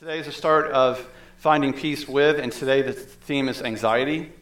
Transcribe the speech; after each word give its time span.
Today 0.00 0.18
is 0.18 0.24
the 0.24 0.32
start 0.32 0.70
of 0.70 1.06
finding 1.36 1.74
peace 1.74 2.08
with, 2.08 2.38
and 2.38 2.50
today 2.50 2.80
the 2.80 2.94
theme 2.94 3.50
is 3.50 3.60
anxiety. 3.60 4.32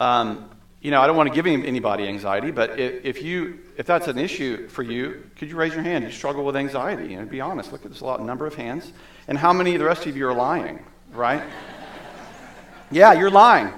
Um, 0.00 0.48
you 0.80 0.90
know, 0.90 1.02
I 1.02 1.06
don't 1.06 1.14
want 1.14 1.28
to 1.28 1.34
give 1.34 1.46
anybody 1.46 2.08
anxiety, 2.08 2.50
but 2.50 2.80
if, 2.80 3.04
if, 3.04 3.22
you 3.22 3.58
if 3.76 3.84
that's 3.84 4.08
an 4.08 4.16
issue 4.16 4.66
for 4.68 4.82
you, 4.82 5.28
could 5.36 5.50
you 5.50 5.56
raise 5.56 5.74
your 5.74 5.82
hand? 5.82 6.04
You 6.04 6.10
struggle 6.10 6.42
with 6.42 6.56
anxiety, 6.56 7.12
and 7.12 7.28
be 7.28 7.42
honest. 7.42 7.70
Look 7.70 7.84
at 7.84 7.92
this 7.92 8.00
lot 8.00 8.24
number 8.24 8.46
of 8.46 8.54
hands, 8.54 8.94
and 9.28 9.36
how 9.36 9.52
many 9.52 9.74
of 9.74 9.78
the 9.78 9.84
rest 9.84 10.06
of 10.06 10.16
you 10.16 10.26
are 10.26 10.32
lying, 10.32 10.82
right? 11.12 11.42
yeah, 12.90 13.12
you're 13.12 13.30
lying. 13.30 13.74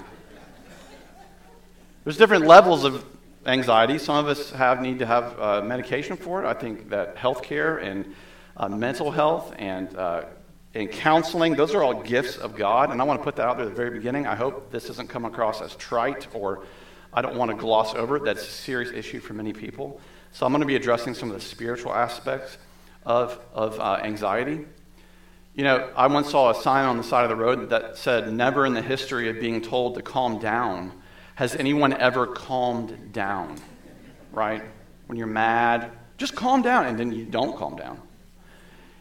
There's 2.05 2.15
different 2.15 2.45
levels 2.45 2.85
of 2.85 3.03
anxiety. 3.45 3.97
Some 3.97 4.15
of 4.15 4.29
us 4.29 4.51
have 4.51 4.81
need 4.81 4.99
to 4.99 5.05
have 5.05 5.37
uh, 5.37 5.61
medication 5.61 6.15
for 6.15 6.41
it. 6.41 6.47
I 6.47 6.53
think 6.53 6.89
that 6.91 7.17
healthcare 7.17 7.83
and 7.83 8.15
uh, 8.55 8.69
mental 8.69 9.11
health 9.11 9.53
and 9.57 9.93
uh, 9.97 10.23
and 10.77 10.91
counseling, 10.91 11.55
those 11.55 11.73
are 11.73 11.81
all 11.81 12.03
gifts 12.03 12.37
of 12.37 12.55
God. 12.55 12.91
And 12.91 13.01
I 13.01 13.03
want 13.03 13.19
to 13.19 13.23
put 13.23 13.35
that 13.37 13.47
out 13.47 13.57
there 13.57 13.65
at 13.65 13.69
the 13.69 13.75
very 13.75 13.89
beginning. 13.89 14.27
I 14.27 14.35
hope 14.35 14.71
this 14.71 14.85
doesn't 14.85 15.07
come 15.07 15.25
across 15.25 15.59
as 15.59 15.75
trite 15.75 16.27
or 16.35 16.65
I 17.11 17.23
don't 17.23 17.35
want 17.35 17.49
to 17.49 17.57
gloss 17.57 17.95
over 17.95 18.17
it. 18.17 18.23
That's 18.23 18.43
a 18.43 18.51
serious 18.51 18.91
issue 18.91 19.19
for 19.19 19.33
many 19.33 19.53
people. 19.53 19.99
So 20.33 20.45
I'm 20.45 20.51
going 20.51 20.61
to 20.61 20.67
be 20.67 20.75
addressing 20.75 21.15
some 21.15 21.29
of 21.29 21.35
the 21.35 21.41
spiritual 21.41 21.93
aspects 21.93 22.59
of, 23.07 23.39
of 23.53 23.79
uh, 23.79 24.01
anxiety. 24.03 24.65
You 25.55 25.63
know, 25.63 25.89
I 25.95 26.05
once 26.05 26.29
saw 26.29 26.51
a 26.51 26.55
sign 26.61 26.85
on 26.85 26.97
the 26.97 27.03
side 27.03 27.23
of 27.23 27.29
the 27.29 27.35
road 27.35 27.71
that 27.71 27.97
said, 27.97 28.31
Never 28.31 28.63
in 28.67 28.75
the 28.75 28.81
history 28.83 29.29
of 29.29 29.39
being 29.39 29.61
told 29.61 29.95
to 29.95 30.03
calm 30.03 30.37
down 30.37 30.91
has 31.33 31.55
anyone 31.55 31.93
ever 31.93 32.27
calmed 32.27 33.13
down, 33.13 33.57
right? 34.31 34.61
When 35.07 35.17
you're 35.17 35.25
mad, 35.25 35.91
just 36.17 36.35
calm 36.35 36.61
down, 36.61 36.85
and 36.85 36.99
then 36.99 37.11
you 37.11 37.25
don't 37.25 37.57
calm 37.57 37.75
down. 37.75 38.01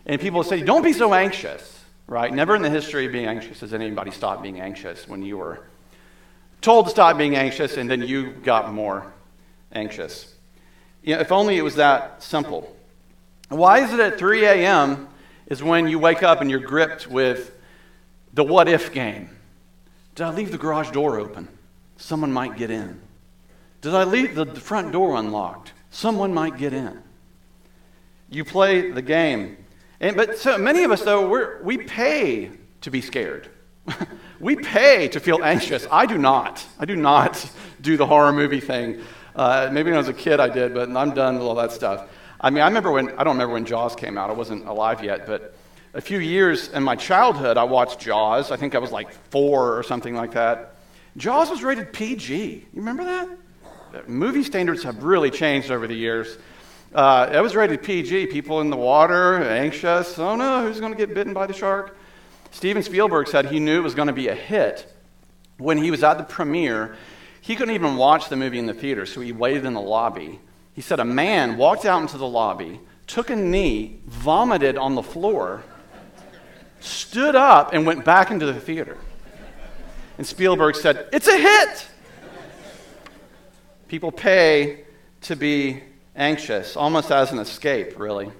And 0.06 0.20
people 0.20 0.44
say, 0.44 0.62
don't 0.62 0.82
be 0.82 0.92
so 0.92 1.12
anxious, 1.12 1.84
right? 2.06 2.32
Never 2.32 2.54
in 2.54 2.62
the 2.62 2.70
history 2.70 3.06
of 3.06 3.12
being 3.12 3.26
anxious 3.26 3.60
has 3.60 3.74
anybody 3.74 4.12
stopped 4.12 4.42
being 4.42 4.60
anxious 4.60 5.08
when 5.08 5.22
you 5.22 5.36
were 5.36 5.66
told 6.60 6.86
to 6.86 6.90
stop 6.90 7.18
being 7.18 7.36
anxious 7.36 7.76
and 7.76 7.90
then 7.90 8.02
you 8.02 8.30
got 8.30 8.72
more 8.72 9.12
anxious. 9.72 10.34
You 11.02 11.16
know, 11.16 11.20
if 11.20 11.32
only 11.32 11.56
it 11.56 11.62
was 11.62 11.74
that 11.76 12.22
simple. 12.22 12.74
Why 13.48 13.80
is 13.80 13.92
it 13.92 14.00
at 14.00 14.18
3 14.18 14.44
a.m. 14.44 15.08
is 15.46 15.62
when 15.62 15.88
you 15.88 15.98
wake 15.98 16.22
up 16.22 16.40
and 16.40 16.50
you're 16.50 16.60
gripped 16.60 17.08
with 17.08 17.56
the 18.32 18.44
what 18.44 18.68
if 18.68 18.92
game? 18.92 19.30
Did 20.14 20.26
I 20.26 20.30
leave 20.30 20.50
the 20.50 20.58
garage 20.58 20.90
door 20.90 21.18
open? 21.18 21.48
Someone 21.96 22.32
might 22.32 22.56
get 22.56 22.70
in. 22.70 23.00
Did 23.80 23.94
I 23.94 24.04
leave 24.04 24.34
the 24.34 24.46
front 24.46 24.92
door 24.92 25.16
unlocked? 25.16 25.72
Someone 25.90 26.32
might 26.32 26.58
get 26.58 26.72
in. 26.72 27.02
You 28.30 28.44
play 28.44 28.90
the 28.90 29.02
game. 29.02 29.56
And, 30.00 30.16
but 30.16 30.38
so 30.38 30.58
many 30.58 30.84
of 30.84 30.90
us, 30.90 31.02
though, 31.02 31.28
we 31.28 31.76
we 31.76 31.84
pay 31.84 32.50
to 32.82 32.90
be 32.90 33.00
scared. 33.00 33.48
we 34.40 34.56
pay 34.56 35.08
to 35.08 35.20
feel 35.20 35.42
anxious. 35.42 35.86
I 35.90 36.06
do 36.06 36.18
not. 36.18 36.64
I 36.78 36.84
do 36.84 36.96
not 36.96 37.48
do 37.80 37.96
the 37.96 38.06
horror 38.06 38.32
movie 38.32 38.60
thing. 38.60 39.00
Uh, 39.34 39.68
maybe 39.72 39.90
when 39.90 39.94
I 39.94 39.98
was 39.98 40.08
a 40.08 40.14
kid 40.14 40.40
I 40.40 40.48
did, 40.48 40.74
but 40.74 40.88
I'm 40.90 41.14
done 41.14 41.34
with 41.34 41.42
all 41.42 41.54
that 41.56 41.72
stuff. 41.72 42.08
I 42.40 42.50
mean, 42.50 42.62
I 42.62 42.66
remember 42.66 42.90
when, 42.90 43.10
I 43.18 43.24
don't 43.24 43.34
remember 43.34 43.54
when 43.54 43.64
Jaws 43.64 43.94
came 43.94 44.18
out. 44.18 44.30
I 44.30 44.32
wasn't 44.32 44.66
alive 44.66 45.02
yet, 45.02 45.26
but 45.26 45.54
a 45.94 46.00
few 46.00 46.18
years 46.18 46.68
in 46.68 46.82
my 46.82 46.96
childhood, 46.96 47.56
I 47.56 47.64
watched 47.64 48.00
Jaws. 48.00 48.50
I 48.50 48.56
think 48.56 48.74
I 48.74 48.78
was 48.78 48.92
like 48.92 49.10
four 49.30 49.78
or 49.78 49.82
something 49.82 50.14
like 50.14 50.32
that. 50.32 50.76
Jaws 51.16 51.50
was 51.50 51.62
rated 51.62 51.92
PG. 51.92 52.66
You 52.72 52.80
remember 52.80 53.04
that? 53.04 54.08
Movie 54.08 54.42
standards 54.42 54.82
have 54.82 55.02
really 55.02 55.30
changed 55.30 55.70
over 55.70 55.86
the 55.86 55.94
years. 55.94 56.36
Uh, 56.94 57.28
it 57.32 57.40
was 57.40 57.54
rated 57.54 57.82
PG. 57.82 58.26
People 58.26 58.60
in 58.60 58.70
the 58.70 58.76
water, 58.76 59.42
anxious. 59.42 60.18
Oh 60.18 60.36
no, 60.36 60.62
who's 60.62 60.80
going 60.80 60.92
to 60.92 60.98
get 60.98 61.14
bitten 61.14 61.34
by 61.34 61.46
the 61.46 61.52
shark? 61.52 61.96
Steven 62.50 62.82
Spielberg 62.82 63.28
said 63.28 63.46
he 63.46 63.60
knew 63.60 63.78
it 63.78 63.82
was 63.82 63.94
going 63.94 64.08
to 64.08 64.14
be 64.14 64.28
a 64.28 64.34
hit 64.34 64.92
when 65.58 65.78
he 65.78 65.90
was 65.90 66.02
at 66.02 66.18
the 66.18 66.24
premiere. 66.24 66.96
He 67.40 67.54
couldn't 67.54 67.74
even 67.74 67.96
watch 67.96 68.28
the 68.28 68.36
movie 68.36 68.58
in 68.58 68.66
the 68.66 68.74
theater, 68.74 69.06
so 69.06 69.20
he 69.20 69.32
waited 69.32 69.64
in 69.64 69.74
the 69.74 69.80
lobby. 69.80 70.40
He 70.74 70.80
said 70.80 71.00
a 71.00 71.04
man 71.04 71.56
walked 71.56 71.84
out 71.84 72.02
into 72.02 72.18
the 72.18 72.26
lobby, 72.26 72.80
took 73.06 73.30
a 73.30 73.36
knee, 73.36 74.00
vomited 74.06 74.76
on 74.76 74.94
the 74.94 75.02
floor, 75.02 75.62
stood 76.80 77.34
up, 77.34 77.72
and 77.72 77.86
went 77.86 78.04
back 78.04 78.30
into 78.30 78.46
the 78.46 78.58
theater. 78.58 78.96
And 80.18 80.26
Spielberg 80.26 80.76
said, 80.76 81.08
It's 81.12 81.28
a 81.28 81.38
hit! 81.38 81.88
People 83.88 84.10
pay 84.10 84.84
to 85.22 85.36
be 85.36 85.82
anxious, 86.16 86.76
almost 86.76 87.10
as 87.12 87.30
an 87.30 87.38
escape, 87.38 87.98
really. 87.98 88.30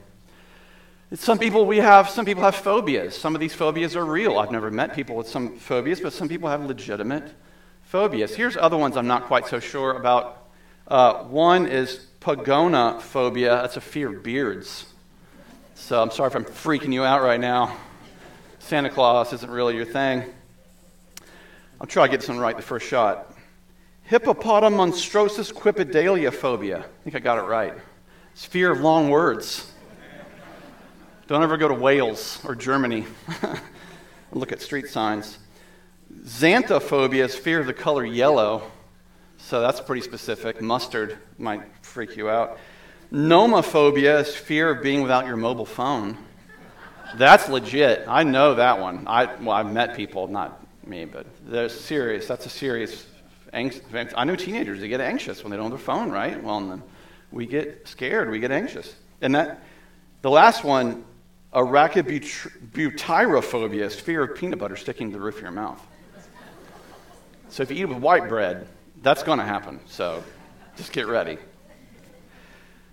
Some 1.15 1.39
people 1.39 1.67
we 1.67 1.77
have 1.77 2.09
some 2.11 2.25
people 2.25 2.43
have 2.43 2.57
phobias. 2.57 3.17
Some 3.17 3.37
of 3.37 3.41
these 3.41 3.55
phobias 3.55 3.95
are 3.95 4.05
real. 4.05 4.39
I've 4.39 4.51
never 4.51 4.73
met 4.73 4.95
people 4.95 5.15
with 5.15 5.29
some 5.29 5.57
phobias, 5.57 6.01
but 6.01 6.13
some 6.13 6.29
people 6.29 6.49
have 6.49 6.65
legitimate 6.65 7.33
phobias. 7.85 8.35
Here's 8.35 8.57
other 8.57 8.77
ones 8.77 8.97
I'm 8.97 9.07
not 9.07 9.25
quite 9.25 9.47
so 9.47 9.61
sure 9.61 9.93
about. 9.93 10.49
Uh, 10.89 11.25
one 11.25 11.67
is 11.67 12.07
pogonophobia. 12.21 13.63
That's 13.63 13.77
a 13.77 13.81
fear 13.81 14.17
of 14.17 14.25
beards. 14.25 14.87
So 15.77 16.03
I'm 16.03 16.11
sorry 16.11 16.29
if 16.29 16.35
I'm 16.35 16.45
freaking 16.45 16.93
you 16.93 17.05
out 17.05 17.23
right 17.23 17.39
now. 17.39 17.77
Santa 18.59 18.91
Claus 18.91 19.33
isn't 19.33 19.51
really 19.51 19.77
your 19.77 19.85
thing. 19.85 20.25
I'll 21.81 21.87
try 21.87 22.07
to 22.07 22.11
get 22.11 22.21
this 22.21 22.29
one 22.29 22.39
right 22.39 22.57
the 22.57 22.63
first 22.63 22.89
shot. 22.89 23.36
Hippopotamonstrosis 24.09 25.53
quipidalia 25.53 26.33
phobia. 26.33 26.79
I 26.79 27.03
think 27.03 27.17
I 27.17 27.19
got 27.19 27.39
it 27.39 27.49
right. 27.49 27.75
It's 28.33 28.45
fear 28.45 28.71
of 28.71 28.81
long 28.81 29.11
words. 29.11 29.73
Don't 31.27 31.43
ever 31.43 31.57
go 31.57 31.67
to 31.67 31.75
Wales 31.75 32.41
or 32.45 32.55
Germany. 32.55 33.05
And 33.43 33.61
look 34.33 34.53
at 34.53 34.63
street 34.63 34.89
signs. 34.89 35.39
Xanthophobia 36.23 37.25
is 37.25 37.35
fear 37.35 37.59
of 37.59 37.67
the 37.67 37.75
color 37.75 38.05
yellow. 38.05 38.71
So 39.39 39.61
that's 39.61 39.81
pretty 39.81 40.03
specific. 40.03 40.63
Mustard 40.63 41.19
might 41.37 41.63
freak 41.83 42.17
you 42.17 42.31
out. 42.31 42.59
Nomophobia 43.13 44.21
is 44.21 44.37
fear 44.37 44.71
of 44.71 44.85
being 44.85 45.03
without 45.03 45.27
your 45.27 45.37
mobile 45.37 45.67
phone. 45.67 46.17
That's 47.17 47.49
legit. 47.49 48.05
I 48.07 48.23
know 48.23 48.55
that 48.55 48.79
one. 48.79 49.09
I, 49.09 49.25
well, 49.37 49.51
I've 49.51 49.73
met 49.73 49.97
people, 49.97 50.29
not 50.29 50.65
me, 50.87 51.07
but 51.07 51.27
they're 51.45 51.69
serious. 51.69 52.29
That's 52.29 52.47
a 52.47 52.51
serious 52.51 53.05
I 53.53 54.25
know 54.25 54.37
teenagers 54.37 54.81
they 54.81 54.89
get 54.89 55.01
anxious 55.01 55.43
when 55.43 55.51
they 55.51 55.57
don't 55.57 55.71
have 55.71 55.79
their 55.79 55.85
phone, 55.85 56.11
right? 56.11 56.43
Well, 56.43 56.83
we 57.31 57.47
get 57.47 57.89
scared, 57.89 58.31
we 58.31 58.39
get 58.39 58.51
anxious. 58.51 58.95
And 59.21 59.35
that, 59.35 59.63
the 60.23 60.31
last 60.31 60.65
one, 60.65 61.05
arachibutyrophobia 61.53 63.81
is 63.81 63.99
fear 63.99 64.25
of 64.25 64.37
peanut 64.37 64.59
butter 64.59 64.77
sticking 64.77 65.11
to 65.11 65.17
the 65.17 65.23
roof 65.23 65.37
of 65.37 65.43
your 65.43 65.53
mouth. 65.53 65.81
So 67.49 67.63
if 67.63 67.71
you 67.71 67.77
eat 67.77 67.87
with 67.87 67.99
white 67.99 68.29
bread, 68.29 68.67
that's 69.03 69.23
going 69.23 69.39
to 69.39 69.45
happen. 69.45 69.81
So 69.87 70.25
just 70.77 70.93
get 70.93 71.07
ready. 71.07 71.39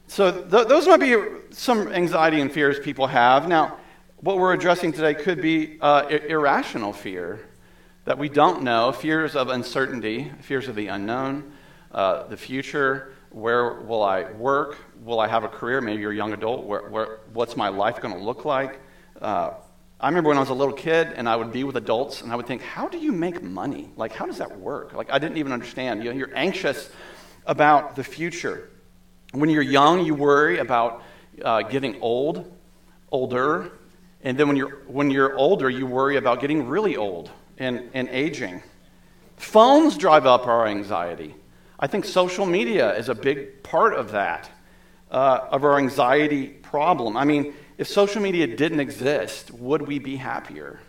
So 0.08 0.31
th- 0.31 0.68
those 0.68 0.88
might 0.88 1.00
be 1.00 1.16
some 1.52 1.91
anxiety 1.91 2.40
and 2.40 2.52
fears 2.52 2.80
people 2.80 3.08
have. 3.08 3.47
Now, 3.47 3.78
what 4.22 4.38
we're 4.38 4.53
addressing 4.53 4.94
today 4.94 5.16
could 5.16 5.41
be 5.41 5.80
uh, 5.81 6.06
irrational 6.08 6.94
fear 6.94 7.50
that 8.06 8.18
we 8.18 8.30
don't 8.30 8.64
know, 8.64 8.91
fears 8.91 9.36
of 9.36 9.50
uncertainty, 9.50 10.31
fears 10.41 10.68
of 10.68 10.75
the 10.75 10.88
unknown, 10.88 11.52
uh, 11.91 12.28
the 12.28 12.38
future. 12.38 13.14
Where 13.30 13.74
will 13.74 14.03
I 14.03 14.31
work? 14.31 14.78
Will 15.03 15.19
I 15.19 15.28
have 15.28 15.44
a 15.44 15.47
career? 15.47 15.81
Maybe 15.81 16.02
you're 16.02 16.12
a 16.12 16.16
young 16.16 16.34
adult. 16.34 16.66
Where, 16.66 16.90
where, 16.90 17.19
what's 17.34 17.56
my 17.56 17.69
life 17.69 18.02
going 18.02 18.14
to 18.14 18.19
look 18.19 18.46
like? 18.46 18.80
Uh, 19.22 19.52
I 20.00 20.09
remember 20.09 20.28
when 20.28 20.38
I 20.38 20.41
was 20.41 20.50
a 20.50 20.53
little 20.53 20.74
kid 20.74 21.14
and 21.16 21.30
I 21.30 21.36
would 21.36 21.52
be 21.53 21.64
with 21.64 21.78
adults 21.78 22.22
and 22.22 22.31
I 22.31 22.36
would 22.36 22.46
think, 22.46 22.62
how 22.62 22.90
do 22.90 22.97
you 22.97 23.12
make 23.12 23.41
money? 23.41 23.90
Like, 23.96 24.12
how 24.12 24.25
does 24.25 24.38
that 24.40 24.59
work? 24.59 24.94
Like, 24.94 25.09
I 25.12 25.18
didn't 25.18 25.38
even 25.38 25.53
understand. 25.53 26.03
You 26.03 26.12
know, 26.12 26.18
you're 26.18 26.35
anxious 26.35 26.90
about 27.46 27.96
the 27.96 28.03
future. 28.03 28.70
When 29.31 29.50
you're 29.50 29.64
young, 29.64 30.06
you 30.06 30.14
worry 30.14 30.59
about 30.59 31.03
uh, 31.41 31.62
getting 31.64 32.02
old, 32.02 32.53
older, 33.12 33.72
and 34.22 34.38
then 34.38 34.47
when 34.47 34.58
you're, 34.58 34.81
when 34.88 35.09
you're 35.09 35.35
older, 35.38 35.70
you 35.70 35.85
worry 35.85 36.18
about 36.18 36.41
getting 36.41 36.68
really 36.68 36.97
old 36.97 37.32
and, 37.58 37.90
and 37.94 38.09
aging. 38.09 38.61
Phones 39.38 39.97
drive 39.97 40.26
up 40.26 40.47
our 40.47 40.67
anxiety. 40.67 41.35
I 41.79 41.88
think 41.88 42.05
social 42.05 42.46
media 42.46 42.96
is 42.96 43.09
a 43.09 43.16
big 43.16 43.61
part 43.64 43.94
of 43.94 44.11
that, 44.11 44.50
uh, 45.11 45.40
of 45.52 45.64
our 45.64 45.78
anxiety 45.78 46.47
problem. 46.47 47.17
I 47.17 47.26
mean, 47.26 47.53
if 47.78 47.88
social 47.88 48.22
media 48.22 48.47
didn't 48.47 48.79
exist, 48.79 49.52
would 49.52 49.82
we 49.82 50.00
be 50.00 50.16
happier? 50.16 50.79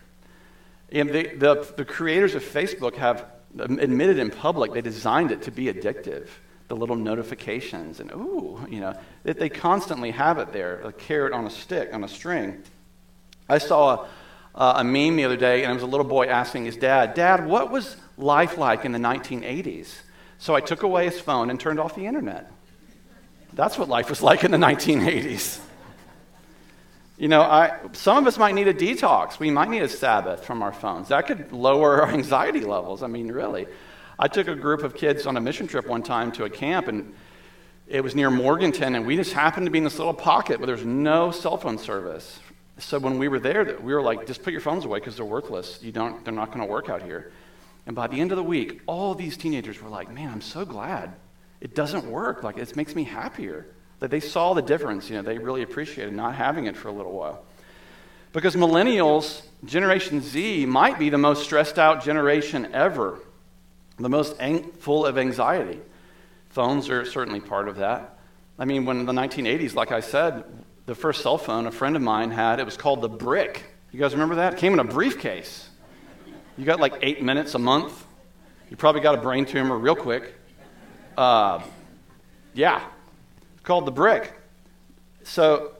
And 0.91 1.09
the, 1.09 1.35
the, 1.35 1.73
the 1.75 1.85
creators 1.85 2.35
of 2.35 2.43
Facebook 2.43 2.95
have 2.95 3.25
admitted 3.57 4.17
in 4.19 4.29
public 4.29 4.73
they 4.73 4.81
designed 4.81 5.31
it 5.31 5.41
to 5.43 5.51
be 5.51 5.65
addictive. 5.65 6.27
The 6.67 6.75
little 6.75 6.95
notifications 6.95 7.99
and, 7.99 8.11
ooh, 8.11 8.59
you 8.69 8.79
know, 8.79 8.97
that 9.23 9.37
they 9.37 9.49
constantly 9.49 10.11
have 10.11 10.39
it 10.39 10.51
there, 10.51 10.81
a 10.81 10.91
carrot 10.91 11.31
on 11.31 11.45
a 11.45 11.49
stick, 11.49 11.93
on 11.93 12.03
a 12.03 12.07
string. 12.07 12.63
I 13.47 13.59
saw 13.59 14.07
uh, 14.55 14.75
a 14.77 14.83
meme 14.83 15.17
the 15.17 15.25
other 15.25 15.37
day, 15.37 15.63
and 15.63 15.71
it 15.71 15.73
was 15.73 15.83
a 15.83 15.87
little 15.87 16.05
boy 16.05 16.27
asking 16.27 16.65
his 16.65 16.77
dad, 16.77 17.13
Dad, 17.13 17.45
what 17.45 17.69
was 17.69 17.95
life 18.17 18.57
like 18.57 18.85
in 18.85 18.93
the 18.93 18.99
1980s? 18.99 19.93
So 20.37 20.55
I 20.55 20.61
took 20.61 20.83
away 20.83 21.05
his 21.05 21.19
phone 21.19 21.49
and 21.49 21.59
turned 21.59 21.79
off 21.79 21.95
the 21.95 22.05
internet. 22.05 22.51
That's 23.53 23.77
what 23.77 23.89
life 23.89 24.09
was 24.09 24.21
like 24.21 24.43
in 24.43 24.51
the 24.51 24.57
1980s. 24.57 25.59
You 27.17 27.29
know, 27.29 27.41
I, 27.41 27.79
some 27.93 28.17
of 28.17 28.27
us 28.27 28.37
might 28.37 28.55
need 28.55 28.67
a 28.67 28.73
detox. 28.73 29.39
We 29.39 29.49
might 29.49 29.69
need 29.69 29.81
a 29.81 29.87
Sabbath 29.87 30.43
from 30.43 30.61
our 30.61 30.73
phones. 30.73 31.09
That 31.09 31.27
could 31.27 31.53
lower 31.53 32.01
our 32.01 32.09
anxiety 32.11 32.61
levels. 32.61 33.03
I 33.03 33.07
mean, 33.07 33.31
really. 33.31 33.67
I 34.19 34.27
took 34.27 34.47
a 34.47 34.55
group 34.55 34.83
of 34.83 34.95
kids 34.95 35.25
on 35.25 35.37
a 35.37 35.41
mission 35.41 35.67
trip 35.67 35.87
one 35.87 36.03
time 36.03 36.31
to 36.33 36.45
a 36.45 36.49
camp, 36.49 36.87
and 36.87 37.13
it 37.87 38.01
was 38.01 38.15
near 38.15 38.29
Morganton, 38.29 38.95
and 38.95 39.05
we 39.05 39.15
just 39.15 39.33
happened 39.33 39.65
to 39.65 39.71
be 39.71 39.77
in 39.77 39.83
this 39.83 39.97
little 39.97 40.13
pocket 40.13 40.59
where 40.59 40.67
there's 40.67 40.85
no 40.85 41.31
cell 41.31 41.57
phone 41.57 41.77
service. 41.77 42.39
So 42.77 42.99
when 42.99 43.17
we 43.17 43.27
were 43.27 43.39
there, 43.39 43.77
we 43.79 43.93
were 43.93 44.01
like, 44.01 44.27
just 44.27 44.43
put 44.43 44.51
your 44.51 44.61
phones 44.61 44.85
away 44.85 44.99
because 44.99 45.15
they're 45.15 45.25
worthless. 45.25 45.79
You 45.81 45.91
don't, 45.91 46.23
they're 46.25 46.33
not 46.33 46.47
going 46.47 46.65
to 46.65 46.71
work 46.71 46.89
out 46.89 47.01
here. 47.01 47.31
And 47.85 47.95
by 47.95 48.07
the 48.07 48.19
end 48.19 48.31
of 48.31 48.37
the 48.37 48.43
week, 48.43 48.81
all 48.85 49.15
these 49.15 49.37
teenagers 49.37 49.81
were 49.81 49.89
like, 49.89 50.11
man, 50.11 50.29
I'm 50.29 50.41
so 50.41 50.65
glad 50.65 51.13
it 51.61 51.73
doesn't 51.73 52.05
work. 52.05 52.43
Like, 52.43 52.57
it 52.57 52.75
makes 52.75 52.95
me 52.95 53.03
happier 53.03 53.65
that 53.99 54.11
they 54.11 54.19
saw 54.19 54.53
the 54.53 54.61
difference. 54.61 55.09
You 55.09 55.17
know, 55.17 55.21
they 55.21 55.37
really 55.37 55.63
appreciated 55.63 56.13
not 56.13 56.35
having 56.35 56.65
it 56.65 56.75
for 56.75 56.89
a 56.89 56.91
little 56.91 57.13
while. 57.13 57.43
Because 58.33 58.55
millennials, 58.55 59.41
Generation 59.63 60.21
Z, 60.21 60.65
might 60.65 60.99
be 60.99 61.09
the 61.09 61.17
most 61.17 61.43
stressed 61.43 61.79
out 61.79 62.03
generation 62.03 62.73
ever, 62.73 63.19
the 63.97 64.09
most 64.09 64.35
ang- 64.39 64.71
full 64.73 65.05
of 65.05 65.17
anxiety. 65.17 65.79
Phones 66.49 66.89
are 66.89 67.05
certainly 67.05 67.39
part 67.39 67.69
of 67.69 67.77
that. 67.77 68.17
I 68.59 68.65
mean, 68.65 68.85
when 68.85 68.99
in 68.99 69.05
the 69.05 69.13
1980s, 69.13 69.73
like 69.73 69.91
I 69.91 70.01
said, 70.01 70.43
the 70.85 70.95
first 70.95 71.21
cell 71.21 71.37
phone 71.37 71.65
a 71.65 71.71
friend 71.71 71.95
of 71.95 72.01
mine 72.01 72.31
had, 72.31 72.59
it 72.59 72.65
was 72.65 72.77
called 72.77 73.01
the 73.01 73.09
Brick. 73.09 73.63
You 73.91 73.99
guys 73.99 74.13
remember 74.13 74.35
that? 74.35 74.53
It 74.53 74.59
came 74.59 74.73
in 74.73 74.79
a 74.79 74.83
briefcase. 74.83 75.69
You 76.57 76.65
got 76.65 76.79
like 76.79 76.95
eight 77.01 77.21
minutes 77.21 77.55
a 77.55 77.59
month. 77.59 78.05
You 78.69 78.77
probably 78.77 79.01
got 79.01 79.15
a 79.15 79.21
brain 79.21 79.45
tumor 79.45 79.77
real 79.77 79.95
quick. 79.95 80.33
Uh, 81.17 81.61
yeah, 82.53 82.83
called 83.63 83.85
the 83.85 83.91
brick. 83.91 84.33
So, 85.23 85.71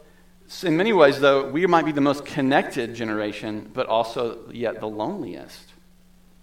in 0.63 0.75
many 0.78 0.94
ways, 0.94 1.19
though, 1.19 1.50
we 1.50 1.66
might 1.66 1.86
be 1.86 1.92
the 1.92 2.02
most 2.02 2.25
connected 2.25 2.96
generation, 2.96 3.69
but 3.74 3.88
also 3.88 4.50
yet 4.52 4.80
the 4.80 4.88
loneliest. 4.88 5.74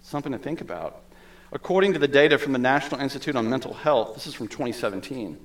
Something 0.01 0.31
to 0.31 0.37
think 0.37 0.61
about. 0.61 1.03
According 1.51 1.93
to 1.93 1.99
the 1.99 2.07
data 2.07 2.37
from 2.37 2.53
the 2.53 2.59
National 2.59 2.99
Institute 2.99 3.35
on 3.35 3.49
Mental 3.49 3.73
Health, 3.73 4.15
this 4.15 4.25
is 4.25 4.33
from 4.33 4.47
2017, 4.47 5.37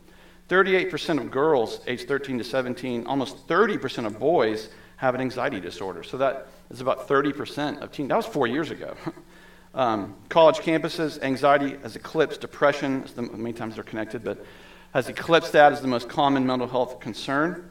38% 0.48 1.18
of 1.18 1.30
girls 1.30 1.80
aged 1.86 2.08
13 2.08 2.38
to 2.38 2.44
17, 2.44 3.06
almost 3.06 3.46
30% 3.46 4.06
of 4.06 4.18
boys 4.18 4.68
have 4.96 5.14
an 5.14 5.20
anxiety 5.20 5.60
disorder. 5.60 6.02
So 6.02 6.16
that 6.18 6.48
is 6.70 6.80
about 6.80 7.06
30% 7.08 7.80
of 7.80 7.92
teens. 7.92 8.08
That 8.08 8.16
was 8.16 8.26
four 8.26 8.46
years 8.46 8.70
ago. 8.70 8.96
um, 9.74 10.16
college 10.28 10.58
campuses, 10.58 11.22
anxiety 11.22 11.76
has 11.82 11.96
eclipsed 11.96 12.40
depression. 12.40 13.04
Many 13.16 13.52
times 13.52 13.74
they're 13.74 13.84
connected, 13.84 14.24
but 14.24 14.44
has 14.92 15.08
eclipsed 15.08 15.52
that 15.52 15.72
as 15.72 15.80
the 15.80 15.88
most 15.88 16.08
common 16.08 16.46
mental 16.46 16.66
health 16.66 17.00
concern. 17.00 17.70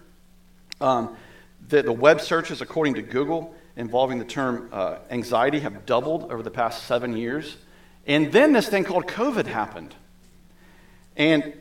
Um, 0.79 1.17
the, 1.67 1.81
the, 1.81 1.91
web 1.91 2.21
searches, 2.21 2.61
according 2.61 2.93
to 2.93 3.01
Google, 3.01 3.55
involving 3.75 4.19
the 4.19 4.25
term 4.25 4.69
uh, 4.71 4.99
anxiety 5.09 5.59
have 5.59 5.85
doubled 5.85 6.31
over 6.31 6.43
the 6.43 6.51
past 6.51 6.83
seven 6.83 7.17
years. 7.17 7.57
And 8.05 8.31
then 8.31 8.53
this 8.53 8.69
thing 8.69 8.83
called 8.83 9.07
COVID 9.07 9.47
happened. 9.47 9.95
And 11.17 11.53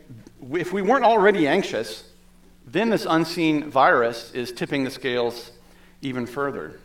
if 0.53 0.73
we 0.73 0.82
weren't 0.82 1.05
already 1.05 1.49
anxious, 1.49 2.08
then 2.67 2.91
this 2.91 3.06
unseen 3.08 3.70
virus 3.70 4.32
is 4.32 4.53
tipping 4.53 4.85
the 4.85 4.91
scales 4.91 5.50
even 6.03 6.26
further. 6.26 6.79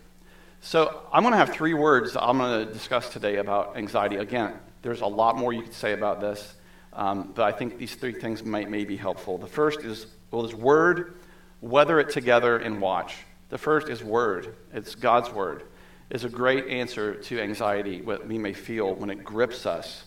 So 0.61 1.01
I'm 1.11 1.23
going 1.23 1.33
to 1.33 1.37
have 1.37 1.49
three 1.49 1.73
words 1.73 2.15
I'm 2.15 2.37
going 2.37 2.65
to 2.65 2.73
discuss 2.73 3.09
today 3.09 3.37
about 3.37 3.77
anxiety. 3.77 4.15
Again, 4.15 4.53
there's 4.81 5.01
a 5.01 5.07
lot 5.07 5.37
more 5.37 5.53
you 5.53 5.63
could 5.63 5.73
say 5.73 5.93
about 5.93 6.21
this. 6.21 6.55
Um, 6.93 7.31
but 7.33 7.43
I 7.43 7.51
think 7.51 7.77
these 7.77 7.95
three 7.95 8.13
things 8.13 8.43
might 8.43 8.69
may 8.69 8.83
be 8.83 8.97
helpful. 8.97 9.37
The 9.37 9.47
first 9.47 9.81
is 9.81 10.07
well, 10.29 10.45
is 10.45 10.53
word, 10.53 11.15
weather 11.61 11.99
it 11.99 12.09
together 12.09 12.57
and 12.57 12.81
watch. 12.81 13.15
The 13.49 13.57
first 13.57 13.89
is 13.89 14.03
word. 14.03 14.55
It's 14.73 14.95
God's 14.95 15.29
word. 15.29 15.63
Is 16.09 16.25
a 16.25 16.29
great 16.29 16.67
answer 16.67 17.15
to 17.15 17.39
anxiety, 17.39 18.01
what 18.01 18.27
we 18.27 18.37
may 18.37 18.53
feel 18.53 18.93
when 18.93 19.09
it 19.09 19.23
grips 19.23 19.65
us. 19.65 20.03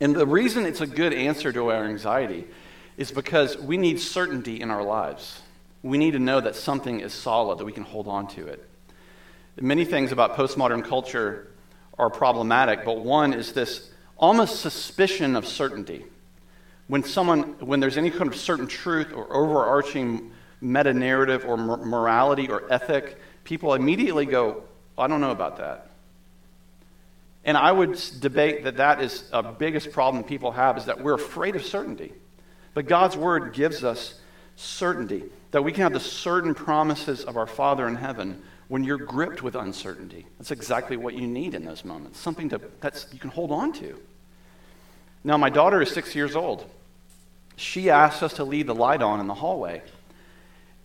And 0.00 0.14
the 0.14 0.26
reason 0.26 0.66
it's 0.66 0.80
a 0.80 0.86
good 0.86 1.12
answer 1.12 1.52
to 1.52 1.70
our 1.70 1.84
anxiety 1.84 2.46
is 2.96 3.10
because 3.10 3.56
we 3.58 3.76
need 3.76 4.00
certainty 4.00 4.60
in 4.60 4.70
our 4.70 4.82
lives. 4.82 5.40
We 5.82 5.98
need 5.98 6.12
to 6.12 6.18
know 6.18 6.40
that 6.40 6.56
something 6.56 7.00
is 7.00 7.14
solid, 7.14 7.58
that 7.58 7.64
we 7.64 7.72
can 7.72 7.84
hold 7.84 8.08
on 8.08 8.26
to 8.28 8.46
it. 8.46 8.68
Many 9.60 9.84
things 9.84 10.12
about 10.12 10.36
postmodern 10.36 10.84
culture 10.84 11.52
are 11.98 12.10
problematic, 12.10 12.84
but 12.84 13.00
one 13.00 13.32
is 13.32 13.52
this 13.52 13.90
almost 14.18 14.60
suspicion 14.60 15.36
of 15.36 15.46
certainty. 15.46 16.04
When 16.88 17.02
someone, 17.02 17.56
when 17.60 17.80
there's 17.80 17.96
any 17.96 18.10
kind 18.10 18.28
of 18.28 18.36
certain 18.36 18.66
truth 18.66 19.12
or 19.14 19.34
overarching 19.34 20.30
meta 20.60 20.92
narrative 20.92 21.44
or 21.46 21.56
morality 21.56 22.48
or 22.48 22.70
ethic, 22.72 23.18
people 23.44 23.74
immediately 23.74 24.26
go, 24.26 24.62
I 24.98 25.06
don't 25.06 25.20
know 25.20 25.30
about 25.30 25.56
that. 25.58 25.90
And 27.46 27.56
I 27.56 27.70
would 27.70 27.98
debate 28.20 28.64
that 28.64 28.78
that 28.78 29.00
is 29.00 29.24
a 29.32 29.40
biggest 29.42 29.92
problem 29.92 30.24
people 30.24 30.50
have 30.50 30.76
is 30.76 30.86
that 30.86 31.00
we're 31.00 31.14
afraid 31.14 31.54
of 31.54 31.64
certainty. 31.64 32.12
But 32.74 32.86
God's 32.86 33.16
word 33.16 33.54
gives 33.54 33.84
us 33.84 34.20
certainty 34.56 35.22
that 35.52 35.62
we 35.62 35.70
can 35.70 35.82
have 35.82 35.92
the 35.92 36.00
certain 36.00 36.54
promises 36.54 37.24
of 37.24 37.36
our 37.36 37.46
Father 37.46 37.86
in 37.86 37.94
heaven 37.94 38.42
when 38.66 38.82
you're 38.82 38.98
gripped 38.98 39.44
with 39.44 39.54
uncertainty. 39.54 40.26
That's 40.38 40.50
exactly 40.50 40.96
what 40.96 41.14
you 41.14 41.28
need 41.28 41.54
in 41.54 41.64
those 41.64 41.84
moments, 41.84 42.18
something 42.18 42.48
to, 42.48 42.60
that's, 42.80 43.06
you 43.12 43.20
can 43.20 43.30
hold 43.30 43.52
on 43.52 43.72
to. 43.74 43.96
Now, 45.22 45.36
my 45.36 45.48
daughter 45.48 45.80
is 45.80 45.90
six 45.90 46.16
years 46.16 46.34
old. 46.34 46.68
She 47.54 47.90
asked 47.90 48.24
us 48.24 48.34
to 48.34 48.44
leave 48.44 48.66
the 48.66 48.74
light 48.74 49.02
on 49.02 49.20
in 49.20 49.28
the 49.28 49.34
hallway. 49.34 49.82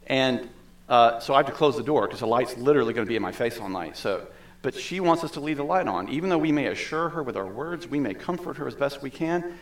And 0.05 0.47
uh, 0.87 1.19
so 1.19 1.33
I 1.33 1.37
have 1.37 1.47
to 1.47 1.51
close 1.51 1.75
the 1.75 1.83
door 1.83 2.05
because 2.05 2.19
the 2.19 2.27
light's 2.27 2.55
literally 2.55 2.93
going 2.93 3.05
to 3.05 3.09
be 3.09 3.15
in 3.15 3.21
my 3.21 3.31
face 3.31 3.59
all 3.59 3.69
night. 3.69 3.97
So, 3.97 4.27
but 4.61 4.75
she 4.75 4.99
wants 4.99 5.23
us 5.23 5.31
to 5.31 5.39
leave 5.39 5.57
the 5.57 5.63
light 5.63 5.87
on. 5.87 6.09
Even 6.09 6.29
though 6.29 6.37
we 6.37 6.51
may 6.51 6.67
assure 6.67 7.09
her 7.09 7.23
with 7.23 7.35
our 7.35 7.47
words, 7.47 7.87
we 7.87 7.99
may 7.99 8.13
comfort 8.13 8.57
her 8.57 8.67
as 8.67 8.75
best 8.75 9.01
we 9.01 9.09
can, 9.09 9.57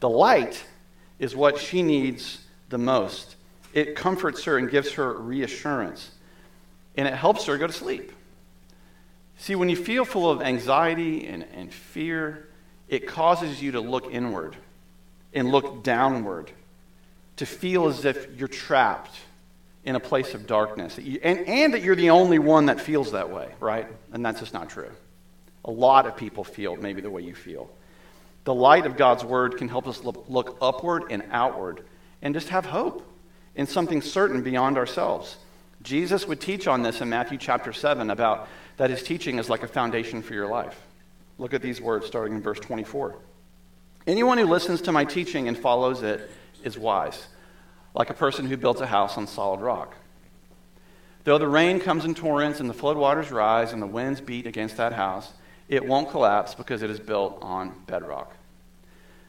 the 0.00 0.08
light 0.08 0.64
is 1.18 1.34
what 1.34 1.58
she 1.58 1.82
needs 1.82 2.44
the 2.68 2.78
most. 2.78 3.36
It 3.72 3.96
comforts 3.96 4.44
her 4.44 4.58
and 4.58 4.70
gives 4.70 4.92
her 4.92 5.12
reassurance 5.14 6.10
and 6.96 7.08
it 7.08 7.14
helps 7.14 7.46
her 7.46 7.58
go 7.58 7.66
to 7.66 7.72
sleep. 7.72 8.12
See, 9.38 9.54
when 9.54 9.68
you 9.68 9.76
feel 9.76 10.04
full 10.04 10.30
of 10.30 10.40
anxiety 10.40 11.26
and, 11.26 11.44
and 11.52 11.72
fear, 11.72 12.48
it 12.88 13.06
causes 13.06 13.60
you 13.60 13.72
to 13.72 13.80
look 13.80 14.12
inward 14.12 14.56
and 15.32 15.50
look 15.50 15.82
downward, 15.82 16.52
to 17.36 17.46
feel 17.46 17.88
as 17.88 18.04
if 18.04 18.28
you're 18.38 18.46
trapped 18.46 19.16
in 19.84 19.96
a 19.96 20.00
place 20.00 20.34
of 20.34 20.46
darkness. 20.46 20.98
And, 20.98 21.40
and 21.46 21.74
that 21.74 21.82
you're 21.82 21.96
the 21.96 22.10
only 22.10 22.38
one 22.38 22.66
that 22.66 22.80
feels 22.80 23.12
that 23.12 23.30
way, 23.30 23.52
right? 23.60 23.86
And 24.12 24.24
that's 24.24 24.40
just 24.40 24.54
not 24.54 24.70
true. 24.70 24.90
A 25.64 25.70
lot 25.70 26.06
of 26.06 26.16
people 26.16 26.44
feel 26.44 26.76
maybe 26.76 27.00
the 27.00 27.10
way 27.10 27.22
you 27.22 27.34
feel. 27.34 27.70
The 28.44 28.54
light 28.54 28.86
of 28.86 28.96
God's 28.96 29.24
word 29.24 29.56
can 29.56 29.68
help 29.68 29.86
us 29.86 30.04
look, 30.04 30.26
look 30.28 30.58
upward 30.60 31.04
and 31.10 31.22
outward 31.30 31.84
and 32.22 32.34
just 32.34 32.48
have 32.48 32.66
hope 32.66 33.06
in 33.54 33.66
something 33.66 34.02
certain 34.02 34.42
beyond 34.42 34.76
ourselves. 34.76 35.36
Jesus 35.82 36.26
would 36.26 36.40
teach 36.40 36.66
on 36.66 36.82
this 36.82 37.00
in 37.00 37.08
Matthew 37.08 37.38
chapter 37.38 37.72
7 37.72 38.10
about 38.10 38.48
that 38.78 38.90
his 38.90 39.02
teaching 39.02 39.38
is 39.38 39.48
like 39.48 39.62
a 39.62 39.68
foundation 39.68 40.22
for 40.22 40.34
your 40.34 40.48
life. 40.48 40.78
Look 41.38 41.54
at 41.54 41.62
these 41.62 41.80
words 41.80 42.06
starting 42.06 42.36
in 42.36 42.42
verse 42.42 42.60
24. 42.60 43.16
Anyone 44.06 44.38
who 44.38 44.46
listens 44.46 44.82
to 44.82 44.92
my 44.92 45.04
teaching 45.04 45.48
and 45.48 45.56
follows 45.56 46.02
it 46.02 46.30
is 46.62 46.78
wise, 46.78 47.26
like 47.94 48.10
a 48.10 48.14
person 48.14 48.46
who 48.46 48.56
builds 48.56 48.80
a 48.80 48.86
house 48.86 49.16
on 49.16 49.26
solid 49.26 49.60
rock. 49.60 49.94
Though 51.22 51.38
the 51.38 51.48
rain 51.48 51.80
comes 51.80 52.04
in 52.04 52.14
torrents 52.14 52.60
and 52.60 52.68
the 52.68 52.74
floodwaters 52.74 53.30
rise 53.30 53.72
and 53.72 53.80
the 53.80 53.86
winds 53.86 54.20
beat 54.20 54.46
against 54.46 54.76
that 54.76 54.92
house, 54.92 55.32
it 55.68 55.86
won't 55.86 56.10
collapse 56.10 56.54
because 56.54 56.82
it 56.82 56.90
is 56.90 57.00
built 57.00 57.38
on 57.40 57.72
bedrock. 57.86 58.36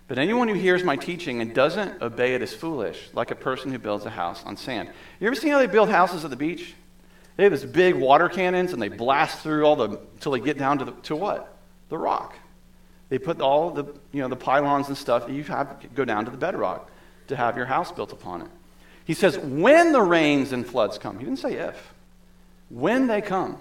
But 0.08 0.18
anyone 0.18 0.48
who 0.48 0.56
hears 0.56 0.84
my 0.84 0.98
teaching 0.98 1.42
and 1.42 1.54
doesn't 1.54 2.02
obey 2.02 2.36
it 2.36 2.42
is 2.42 2.54
foolish, 2.54 3.10
like 3.14 3.32
a 3.32 3.36
person 3.36 3.72
who 3.72 3.80
builds 3.80 4.06
a 4.06 4.10
house 4.10 4.44
on 4.44 4.58
sand. 4.58 4.90
You 5.20 5.28
ever 5.28 5.36
seen 5.36 5.52
how 5.52 5.60
they 5.60 5.68
build 5.68 5.90
houses 5.90 6.24
at 6.26 6.30
the 6.30 6.36
beach? 6.36 6.74
They 7.38 7.44
have 7.44 7.52
this 7.52 7.64
big 7.64 7.96
water 7.96 8.30
cannons 8.30 8.74
and 8.74 8.82
they 8.82 8.90
blast 8.90 9.40
through 9.40 9.66
all 9.66 9.76
the 9.76 10.00
until 10.14 10.34
they 10.34 10.40
get 10.40 10.58
down 10.58 10.80
to 10.80 10.86
the, 10.86 10.92
to 10.92 11.16
what? 11.16 11.58
The 11.90 11.98
rock. 11.98 12.36
They 13.10 13.20
put 13.20 13.40
all 13.42 13.72
the 13.72 13.86
you 14.12 14.22
know 14.22 14.28
the 14.28 14.36
pylons 14.36 14.88
and 14.88 14.98
stuff. 14.98 15.30
You 15.30 15.44
have 15.44 15.80
to 15.80 15.88
go 15.88 16.06
down 16.06 16.26
to 16.26 16.32
the 16.32 16.38
bedrock 16.38 16.90
to 17.28 17.36
have 17.36 17.58
your 17.58 17.66
house 17.66 17.92
built 17.92 18.12
upon 18.12 18.42
it. 18.42 18.50
He 19.06 19.14
says, 19.14 19.38
when 19.38 19.92
the 19.92 20.02
rains 20.02 20.52
and 20.52 20.66
floods 20.66 20.98
come. 20.98 21.20
He 21.20 21.26
didn't 21.26 21.40
say 21.40 21.54
if. 21.54 21.94
When 22.70 23.08
they 23.08 23.22
come, 23.22 23.58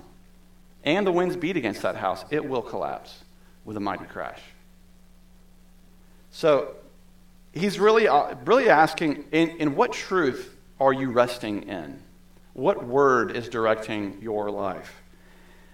and 0.85 1.07
the 1.07 1.13
winds 1.13 1.37
beat 1.37 1.57
against 1.57 1.83
that 1.83 1.97
house, 1.97 2.25
it 2.31 2.45
will 2.45 2.63
collapse 2.63 3.23
with 3.65 3.77
a 3.77 3.81
mighty 3.81 4.05
crash. 4.05 4.41
So 6.31 6.75
he's 7.53 7.79
really, 7.79 8.09
uh, 8.09 8.35
really 8.45 8.69
asking 8.69 9.25
in, 9.33 9.51
in 9.59 9.77
what 9.77 9.93
truth 9.93 10.57
are 10.81 10.93
you 10.93 11.11
resting 11.11 11.63
in? 11.65 12.01
What 12.53 12.85
word 12.85 13.37
is 13.37 13.49
directing 13.49 14.19
your 14.21 14.51
life? 14.51 15.03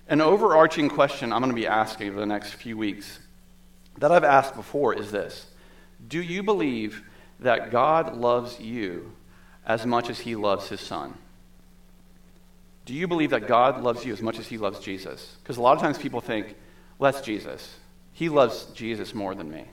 An 0.09 0.21
overarching 0.21 0.89
question 0.89 1.33
I'm 1.33 1.41
going 1.41 1.55
to 1.55 1.61
be 1.61 1.67
asking 1.67 2.11
over 2.11 2.21
the 2.21 2.27
next 2.27 2.55
few 2.55 2.77
weeks 2.77 3.19
that 3.99 4.11
I've 4.11 4.25
asked 4.25 4.55
before 4.55 4.95
is 4.95 5.11
this 5.11 5.47
Do 6.09 6.21
you 6.21 6.43
believe 6.43 7.03
that 7.41 7.71
God 7.71 8.17
loves 8.17 8.61
you 8.61 9.13
as 9.67 9.85
much 9.85 10.11
as 10.11 10.21
he 10.21 10.37
loves 10.37 10.69
his 10.69 10.81
son? 10.81 11.15
Do 12.85 12.95
you 12.95 13.07
believe 13.07 13.31
that 13.31 13.47
God 13.47 13.83
loves 13.83 14.05
you 14.05 14.13
as 14.13 14.23
much 14.23 14.39
as 14.39 14.47
he 14.47 14.59
loves 14.59 14.81
Jesus? 14.81 15.37
Because 15.43 15.57
a 15.57 15.63
lot 15.63 15.77
of 15.77 15.83
times 15.83 15.99
people 15.99 16.21
think, 16.21 16.55
well, 16.99 17.13
that's 17.13 17.25
Jesus. 17.25 17.77
He 18.13 18.29
loves 18.29 18.65
Jesus 18.75 19.15
more 19.15 19.35
than 19.35 19.51
me. 19.51 19.65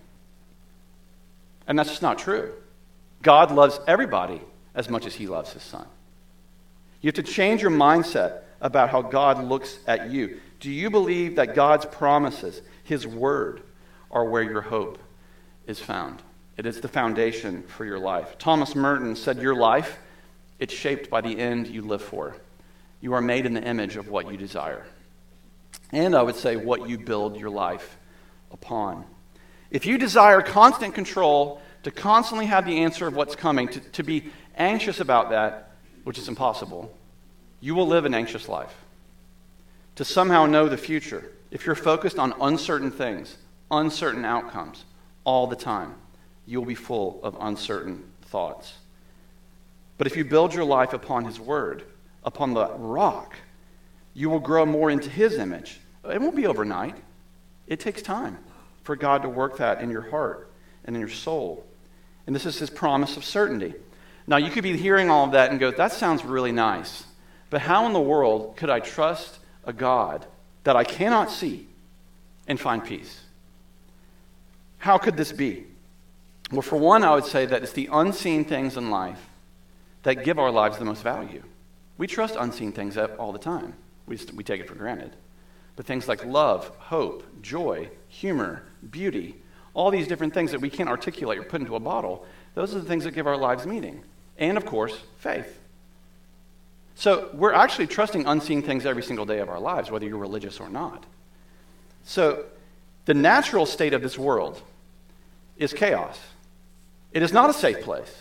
And 1.67 1.77
that's 1.77 1.89
just 1.89 2.01
not 2.01 2.19
true. 2.19 2.53
God 3.21 3.51
loves 3.51 3.79
everybody 3.87 4.41
as 4.75 4.89
much 4.89 5.05
as 5.05 5.15
he 5.15 5.27
loves 5.27 5.51
his 5.51 5.63
son. 5.63 5.87
You 7.01 7.07
have 7.07 7.15
to 7.15 7.23
change 7.23 7.61
your 7.61 7.71
mindset 7.71 8.41
about 8.61 8.89
how 8.89 9.01
God 9.01 9.43
looks 9.43 9.77
at 9.87 10.09
you. 10.09 10.39
Do 10.59 10.71
you 10.71 10.89
believe 10.89 11.35
that 11.35 11.55
God's 11.55 11.85
promises, 11.85 12.61
his 12.83 13.05
word, 13.05 13.61
are 14.11 14.25
where 14.25 14.43
your 14.43 14.61
hope 14.61 14.97
is 15.65 15.79
found? 15.79 16.21
It 16.57 16.65
is 16.65 16.81
the 16.81 16.87
foundation 16.87 17.63
for 17.63 17.85
your 17.85 17.99
life. 17.99 18.37
Thomas 18.39 18.75
Merton 18.75 19.15
said, 19.15 19.41
Your 19.41 19.55
life, 19.55 19.97
it's 20.59 20.73
shaped 20.73 21.09
by 21.09 21.21
the 21.21 21.37
end 21.39 21.67
you 21.67 21.83
live 21.83 22.01
for. 22.01 22.35
You 22.99 23.13
are 23.13 23.21
made 23.21 23.45
in 23.45 23.53
the 23.53 23.63
image 23.63 23.95
of 23.95 24.09
what 24.09 24.31
you 24.31 24.37
desire. 24.37 24.85
And 25.91 26.15
I 26.15 26.23
would 26.23 26.35
say, 26.35 26.55
what 26.55 26.89
you 26.89 26.97
build 26.97 27.37
your 27.37 27.51
life 27.51 27.97
upon. 28.51 29.05
If 29.69 29.85
you 29.85 29.97
desire 29.97 30.41
constant 30.41 30.95
control, 30.95 31.61
to 31.83 31.91
constantly 31.91 32.47
have 32.47 32.65
the 32.65 32.79
answer 32.79 33.07
of 33.07 33.15
what's 33.15 33.35
coming, 33.35 33.67
to, 33.69 33.79
to 33.79 34.03
be 34.03 34.31
anxious 34.55 34.99
about 34.99 35.29
that, 35.29 35.71
which 36.03 36.17
is 36.17 36.27
impossible, 36.27 36.93
you 37.61 37.75
will 37.75 37.87
live 37.87 38.05
an 38.05 38.13
anxious 38.13 38.49
life. 38.49 38.73
To 39.95 40.05
somehow 40.05 40.45
know 40.45 40.67
the 40.67 40.77
future, 40.77 41.31
if 41.51 41.65
you're 41.65 41.75
focused 41.75 42.19
on 42.19 42.33
uncertain 42.41 42.91
things, 42.91 43.37
uncertain 43.71 44.25
outcomes 44.25 44.85
all 45.23 45.47
the 45.47 45.55
time, 45.55 45.95
you'll 46.47 46.65
be 46.65 46.75
full 46.75 47.19
of 47.21 47.37
uncertain 47.39 48.03
thoughts. 48.23 48.73
But 49.97 50.07
if 50.07 50.15
you 50.15 50.25
build 50.25 50.53
your 50.53 50.63
life 50.63 50.93
upon 50.93 51.25
His 51.25 51.39
Word, 51.39 51.83
upon 52.23 52.53
the 52.53 52.71
rock, 52.73 53.35
you 54.13 54.29
will 54.29 54.39
grow 54.39 54.65
more 54.65 54.89
into 54.89 55.09
His 55.09 55.37
image. 55.37 55.79
It 56.09 56.21
won't 56.21 56.35
be 56.35 56.47
overnight, 56.47 56.95
it 57.67 57.79
takes 57.79 58.01
time 58.01 58.37
for 58.83 58.95
God 58.95 59.23
to 59.23 59.29
work 59.29 59.57
that 59.57 59.81
in 59.81 59.91
your 59.91 60.09
heart 60.09 60.49
and 60.85 60.95
in 60.95 60.99
your 61.01 61.09
soul. 61.09 61.65
And 62.25 62.35
this 62.35 62.45
is 62.45 62.57
His 62.57 62.69
promise 62.69 63.17
of 63.17 63.25
certainty. 63.25 63.75
Now, 64.25 64.37
you 64.37 64.49
could 64.49 64.63
be 64.63 64.75
hearing 64.75 65.09
all 65.09 65.25
of 65.25 65.31
that 65.31 65.51
and 65.51 65.59
go, 65.59 65.71
that 65.71 65.91
sounds 65.91 66.23
really 66.23 66.51
nice. 66.51 67.05
But 67.49 67.61
how 67.61 67.85
in 67.85 67.93
the 67.93 67.99
world 67.99 68.57
could 68.57 68.69
I 68.69 68.79
trust 68.79 69.39
a 69.63 69.73
God 69.73 70.25
that 70.63 70.75
I 70.75 70.83
cannot 70.83 71.31
see 71.31 71.67
and 72.47 72.59
find 72.59 72.83
peace? 72.83 73.21
How 74.79 74.97
could 74.97 75.17
this 75.17 75.31
be? 75.31 75.65
Well, 76.51 76.61
for 76.61 76.77
one, 76.77 77.03
I 77.03 77.13
would 77.13 77.25
say 77.25 77.45
that 77.45 77.63
it's 77.63 77.73
the 77.73 77.89
unseen 77.91 78.45
things 78.45 78.77
in 78.77 78.89
life 78.89 79.19
that 80.03 80.23
give 80.23 80.39
our 80.39 80.51
lives 80.51 80.77
the 80.77 80.85
most 80.85 81.03
value. 81.03 81.43
We 81.97 82.07
trust 82.07 82.35
unseen 82.39 82.71
things 82.71 82.97
all 82.97 83.31
the 83.31 83.39
time, 83.39 83.73
we, 84.05 84.15
just, 84.15 84.33
we 84.33 84.43
take 84.43 84.61
it 84.61 84.67
for 84.67 84.75
granted. 84.75 85.15
But 85.75 85.85
things 85.85 86.07
like 86.07 86.25
love, 86.25 86.67
hope, 86.77 87.23
joy, 87.41 87.89
humor, 88.07 88.63
beauty, 88.89 89.35
all 89.73 89.91
these 89.91 90.07
different 90.07 90.33
things 90.33 90.51
that 90.51 90.61
we 90.61 90.69
can't 90.69 90.89
articulate 90.89 91.37
or 91.37 91.43
put 91.43 91.61
into 91.61 91.75
a 91.75 91.79
bottle, 91.79 92.25
those 92.55 92.73
are 92.73 92.79
the 92.79 92.87
things 92.87 93.03
that 93.03 93.11
give 93.11 93.27
our 93.27 93.37
lives 93.37 93.65
meaning. 93.65 94.03
And 94.37 94.57
of 94.57 94.65
course, 94.65 94.97
faith. 95.17 95.59
So 96.95 97.29
we're 97.33 97.53
actually 97.53 97.87
trusting 97.87 98.25
unseen 98.25 98.63
things 98.63 98.85
every 98.85 99.03
single 99.03 99.25
day 99.25 99.37
of 99.39 99.49
our 99.49 99.59
lives, 99.59 99.91
whether 99.91 100.07
you're 100.07 100.17
religious 100.17 100.59
or 100.59 100.69
not. 100.69 101.05
So 102.03 102.45
the 103.05 103.13
natural 103.13 103.67
state 103.67 103.93
of 103.93 104.01
this 104.01 104.17
world 104.17 104.59
is 105.57 105.73
chaos. 105.73 106.19
It 107.17 107.23
is 107.23 107.33
not 107.33 107.49
a 107.49 107.53
safe 107.53 107.81
place. 107.81 108.15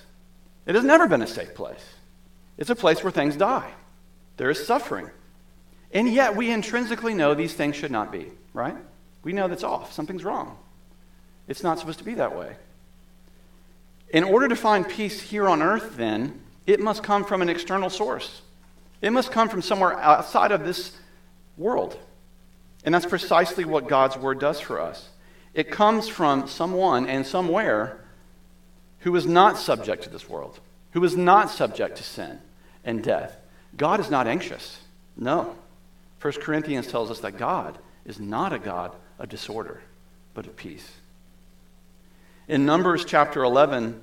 It 0.65 0.75
has 0.75 0.83
never 0.83 1.07
been 1.07 1.21
a 1.21 1.27
safe 1.27 1.55
place. 1.55 1.85
It's 2.57 2.71
a 2.71 2.75
place 2.75 3.05
where 3.05 3.11
things 3.11 3.37
die. 3.37 3.71
There 4.39 4.49
is 4.49 4.67
suffering. 4.67 5.11
And 5.93 6.09
yet 6.09 6.35
we 6.35 6.51
intrinsically 6.51 7.13
know 7.13 7.35
these 7.35 7.53
things 7.53 7.77
should 7.77 7.91
not 7.91 8.11
be, 8.11 8.33
right? 8.55 8.75
We 9.23 9.35
know 9.35 9.49
that's 9.49 9.65
off. 9.65 9.93
Something's 9.93 10.25
wrong. 10.25 10.57
It's 11.47 11.63
not 11.63 11.79
supposed 11.79 11.99
to 11.99 12.07
be 12.07 12.15
that 12.15 12.39
way. 12.39 12.57
In 14.09 14.25
order 14.25 14.49
to 14.49 14.57
find 14.57 14.89
peace 14.89 15.21
here 15.21 15.47
on 15.47 15.61
earth, 15.61 15.99
then, 15.99 16.41
it 16.67 16.81
must 16.81 17.03
come 17.03 17.23
from 17.23 17.43
an 17.43 17.51
external 17.51 17.91
source. 17.91 18.41
It 19.03 19.11
must 19.11 19.31
come 19.31 19.51
from 19.51 19.61
somewhere 19.61 19.93
outside 19.99 20.53
of 20.53 20.65
this 20.65 20.97
world. 21.59 21.99
And 22.83 22.95
that's 22.95 23.05
precisely 23.05 23.67
what 23.67 23.89
God's 23.89 24.17
word 24.17 24.41
does 24.41 24.59
for 24.59 24.81
us. 24.81 25.11
It 25.53 25.71
comes 25.71 26.09
from 26.09 26.49
someone 26.49 27.07
and 27.07 27.27
somewhere 27.27 28.01
who 29.07 29.15
is 29.15 29.25
not 29.25 29.57
subject 29.57 30.03
to 30.03 30.11
this 30.11 30.29
world, 30.29 30.59
who 30.91 31.05
is 31.05 31.17
not 31.17 31.49
subject 31.49 31.97
to 31.97 32.03
sin 32.03 32.41
and 32.85 33.05
death. 33.05 33.37
God 33.77 34.01
is 34.01 34.11
not 34.11 34.27
anxious. 34.27 34.81
No. 35.17 35.55
1 36.21 36.33
Corinthians 36.41 36.89
tells 36.89 37.09
us 37.09 37.21
that 37.21 37.39
God 37.39 37.79
is 38.05 38.19
not 38.19 38.53
a 38.53 38.59
God 38.59 38.97
of 39.21 39.29
disorder, 39.29 39.81
but 40.35 40.45
of 40.45 40.57
peace. 40.57 40.91
In 42.49 42.67
Numbers 42.67 43.05
chapter 43.05 43.45
11, 43.45 44.03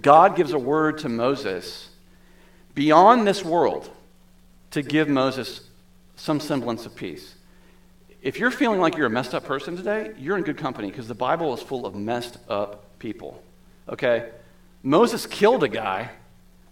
God 0.00 0.36
gives 0.36 0.52
a 0.52 0.58
word 0.58 0.96
to 1.00 1.10
Moses 1.10 1.90
beyond 2.74 3.26
this 3.26 3.44
world 3.44 3.90
to 4.70 4.80
give 4.80 5.06
Moses 5.06 5.68
some 6.16 6.40
semblance 6.40 6.86
of 6.86 6.96
peace. 6.96 7.34
If 8.22 8.38
you're 8.38 8.50
feeling 8.50 8.80
like 8.80 8.96
you're 8.96 9.08
a 9.08 9.10
messed 9.10 9.34
up 9.34 9.44
person 9.44 9.76
today, 9.76 10.12
you're 10.16 10.38
in 10.38 10.44
good 10.44 10.56
company 10.56 10.90
because 10.90 11.08
the 11.08 11.14
Bible 11.14 11.52
is 11.52 11.60
full 11.60 11.84
of 11.84 11.94
messed 11.94 12.38
up 12.48 12.98
people. 12.98 13.42
Okay? 13.90 14.30
Moses 14.82 15.26
killed 15.26 15.62
a 15.62 15.68
guy, 15.68 16.10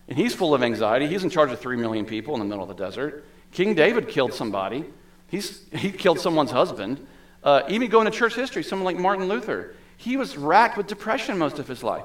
and 0.09 0.17
he's 0.17 0.35
full 0.35 0.55
of 0.55 0.63
anxiety. 0.63 1.07
He's 1.07 1.25
in 1.25 1.31
charge 1.31 1.51
of 1.51 1.61
three 1.61 1.77
million 1.77 2.07
people 2.07 2.35
in 2.35 2.41
the 2.41 2.47
middle 2.47 2.63
of 2.63 2.75
the 2.75 2.83
desert. 2.83 3.25
King 3.53 3.75
David 3.75 4.09
killed 4.09 4.33
somebody. 4.33 4.85
He's, 5.29 5.63
he 5.73 5.91
killed 5.91 6.21
someone's 6.21 6.51
husband. 6.51 7.07
Uh, 7.43 7.63
even 7.69 7.91
going 7.91 8.07
to 8.07 8.11
church 8.11 8.35
history, 8.35 8.63
someone 8.63 8.85
like 8.85 9.01
Martin 9.03 9.29
Luther, 9.29 9.75
he 9.97 10.17
was 10.17 10.37
racked 10.37 10.77
with 10.77 10.87
depression 10.87 11.39
most 11.39 11.59
of 11.59 11.69
his 11.69 11.83
life. 11.83 12.05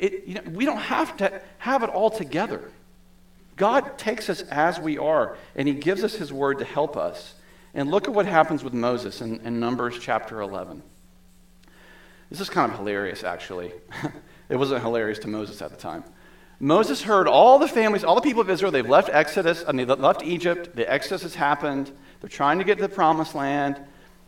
It, 0.00 0.24
you 0.26 0.34
know, 0.34 0.42
we 0.50 0.64
don't 0.64 0.78
have 0.78 1.16
to 1.18 1.40
have 1.58 1.82
it 1.82 1.90
all 1.90 2.10
together. 2.10 2.70
God 3.56 3.98
takes 3.98 4.28
us 4.28 4.42
as 4.42 4.80
we 4.80 4.98
are, 4.98 5.36
and 5.54 5.68
he 5.68 5.74
gives 5.74 6.02
us 6.02 6.14
his 6.14 6.32
word 6.32 6.58
to 6.58 6.64
help 6.64 6.96
us. 6.96 7.34
And 7.74 7.90
look 7.90 8.08
at 8.08 8.14
what 8.14 8.26
happens 8.26 8.64
with 8.64 8.74
Moses 8.74 9.20
in, 9.20 9.40
in 9.40 9.60
Numbers 9.60 9.98
chapter 10.00 10.40
11. 10.40 10.82
This 12.32 12.40
is 12.40 12.48
kind 12.48 12.72
of 12.72 12.78
hilarious, 12.78 13.24
actually. 13.24 13.72
it 14.48 14.56
wasn't 14.56 14.80
hilarious 14.80 15.18
to 15.18 15.28
Moses 15.28 15.60
at 15.60 15.70
the 15.70 15.76
time. 15.76 16.02
Moses 16.58 17.02
heard 17.02 17.28
all 17.28 17.58
the 17.58 17.68
families, 17.68 18.04
all 18.04 18.14
the 18.14 18.22
people 18.22 18.40
of 18.40 18.48
Israel, 18.48 18.72
they've 18.72 18.88
left 18.88 19.10
Exodus, 19.12 19.62
I 19.68 19.72
mean, 19.72 19.86
they 19.86 19.94
left 19.94 20.22
Egypt, 20.22 20.74
the 20.74 20.90
Exodus 20.90 21.24
has 21.24 21.34
happened, 21.34 21.92
they're 22.22 22.30
trying 22.30 22.56
to 22.56 22.64
get 22.64 22.76
to 22.76 22.82
the 22.82 22.88
promised 22.88 23.34
land, 23.34 23.78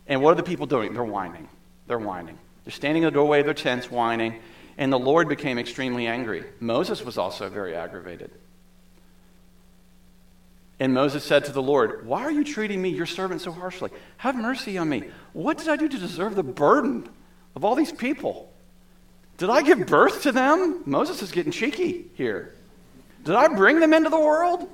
and 0.06 0.20
what 0.20 0.32
are 0.32 0.34
the 0.34 0.42
people 0.42 0.66
doing? 0.66 0.92
They're 0.92 1.02
whining. 1.02 1.48
They're 1.86 1.98
whining. 1.98 2.38
They're 2.64 2.72
standing 2.72 3.04
in 3.04 3.06
the 3.06 3.10
doorway 3.10 3.40
of 3.40 3.46
their 3.46 3.54
tents 3.54 3.90
whining, 3.90 4.38
and 4.76 4.92
the 4.92 4.98
Lord 4.98 5.26
became 5.26 5.58
extremely 5.58 6.06
angry. 6.06 6.44
Moses 6.60 7.02
was 7.02 7.16
also 7.16 7.48
very 7.48 7.74
aggravated. 7.74 8.30
And 10.78 10.92
Moses 10.92 11.24
said 11.24 11.46
to 11.46 11.52
the 11.52 11.62
Lord, 11.62 12.04
Why 12.04 12.22
are 12.22 12.30
you 12.30 12.44
treating 12.44 12.82
me, 12.82 12.90
your 12.90 13.06
servant, 13.06 13.40
so 13.40 13.50
harshly? 13.50 13.90
Have 14.18 14.36
mercy 14.36 14.76
on 14.76 14.90
me. 14.90 15.04
What 15.32 15.56
did 15.56 15.68
I 15.68 15.76
do 15.76 15.88
to 15.88 15.98
deserve 15.98 16.34
the 16.34 16.42
burden 16.42 17.08
of 17.54 17.64
all 17.64 17.74
these 17.74 17.92
people. 17.92 18.52
Did 19.38 19.50
I 19.50 19.62
give 19.62 19.86
birth 19.86 20.22
to 20.22 20.32
them? 20.32 20.82
Moses 20.86 21.22
is 21.22 21.32
getting 21.32 21.52
cheeky 21.52 22.10
here. 22.14 22.54
Did 23.24 23.34
I 23.34 23.48
bring 23.48 23.80
them 23.80 23.92
into 23.92 24.10
the 24.10 24.18
world? 24.18 24.68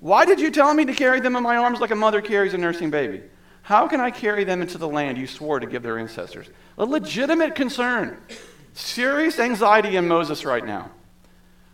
Why 0.00 0.24
did 0.24 0.40
you 0.40 0.50
tell 0.50 0.72
me 0.72 0.86
to 0.86 0.94
carry 0.94 1.20
them 1.20 1.36
in 1.36 1.42
my 1.42 1.56
arms 1.56 1.80
like 1.80 1.90
a 1.90 1.96
mother 1.96 2.22
carries 2.22 2.54
a 2.54 2.58
nursing 2.58 2.90
baby? 2.90 3.22
How 3.62 3.86
can 3.86 4.00
I 4.00 4.10
carry 4.10 4.44
them 4.44 4.62
into 4.62 4.78
the 4.78 4.88
land 4.88 5.18
you 5.18 5.26
swore 5.26 5.60
to 5.60 5.66
give 5.66 5.82
their 5.82 5.98
ancestors? 5.98 6.48
A 6.78 6.84
legitimate 6.84 7.54
concern. 7.54 8.16
Serious 8.72 9.38
anxiety 9.38 9.96
in 9.96 10.08
Moses 10.08 10.44
right 10.44 10.64
now. 10.64 10.90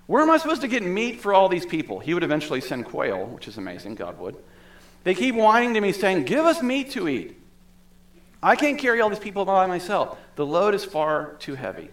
Where 0.06 0.22
am 0.22 0.30
I 0.30 0.38
supposed 0.38 0.62
to 0.62 0.68
get 0.68 0.82
meat 0.82 1.20
for 1.20 1.34
all 1.34 1.48
these 1.48 1.66
people? 1.66 1.98
He 2.00 2.14
would 2.14 2.22
eventually 2.22 2.60
send 2.60 2.86
quail, 2.86 3.26
which 3.26 3.48
is 3.48 3.58
amazing, 3.58 3.96
God 3.96 4.18
would. 4.18 4.36
They 5.04 5.14
keep 5.14 5.34
whining 5.34 5.74
to 5.74 5.80
me, 5.80 5.92
saying, 5.92 6.24
Give 6.24 6.44
us 6.44 6.62
meat 6.62 6.90
to 6.92 7.08
eat. 7.08 7.35
I 8.42 8.56
can't 8.56 8.78
carry 8.78 9.00
all 9.00 9.08
these 9.10 9.18
people 9.18 9.44
by 9.44 9.66
myself. 9.66 10.18
The 10.36 10.46
load 10.46 10.74
is 10.74 10.84
far 10.84 11.34
too 11.38 11.54
heavy. 11.54 11.90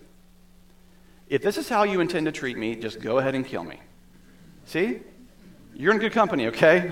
If 1.30 1.42
this 1.42 1.58
is 1.58 1.70
how 1.70 1.84
you 1.84 2.00
intend 2.02 2.26
to 2.26 2.32
treat 2.32 2.58
me, 2.58 2.76
just 2.76 3.00
go 3.00 3.18
ahead 3.18 3.34
and 3.36 3.46
kill 3.46 3.64
me. 3.64 3.80
See? 4.66 5.00
You're 5.74 5.94
in 5.94 6.00
good 6.00 6.12
company, 6.12 6.48
okay? 6.48 6.92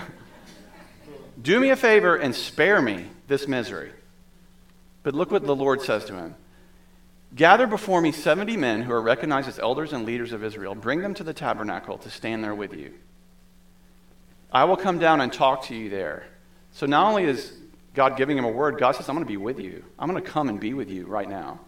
Do 1.41 1.59
me 1.59 1.69
a 1.69 1.75
favor 1.75 2.15
and 2.15 2.33
spare 2.33 2.81
me 2.81 3.05
this 3.27 3.47
misery. 3.47 3.91
But 5.03 5.13
look 5.13 5.31
what 5.31 5.45
the 5.45 5.55
Lord 5.55 5.81
says 5.81 6.05
to 6.05 6.13
him 6.13 6.35
Gather 7.33 7.65
before 7.65 8.01
me 8.01 8.11
70 8.11 8.57
men 8.57 8.81
who 8.81 8.91
are 8.91 9.01
recognized 9.01 9.47
as 9.47 9.57
elders 9.57 9.93
and 9.93 10.05
leaders 10.05 10.33
of 10.33 10.43
Israel. 10.43 10.75
Bring 10.75 11.01
them 11.01 11.13
to 11.15 11.23
the 11.23 11.33
tabernacle 11.33 11.97
to 11.99 12.09
stand 12.09 12.43
there 12.43 12.55
with 12.55 12.73
you. 12.73 12.93
I 14.51 14.65
will 14.65 14.75
come 14.75 14.99
down 14.99 15.21
and 15.21 15.31
talk 15.31 15.65
to 15.65 15.75
you 15.75 15.89
there. 15.89 16.25
So 16.73 16.85
not 16.85 17.07
only 17.07 17.23
is 17.23 17.53
God 17.93 18.17
giving 18.17 18.37
him 18.37 18.45
a 18.45 18.49
word, 18.49 18.77
God 18.77 18.95
says, 18.95 19.09
I'm 19.09 19.15
going 19.15 19.25
to 19.25 19.31
be 19.31 19.37
with 19.37 19.59
you. 19.59 19.83
I'm 19.99 20.09
going 20.09 20.21
to 20.21 20.29
come 20.29 20.49
and 20.49 20.59
be 20.59 20.73
with 20.73 20.89
you 20.89 21.05
right 21.05 21.29
now. 21.29 21.59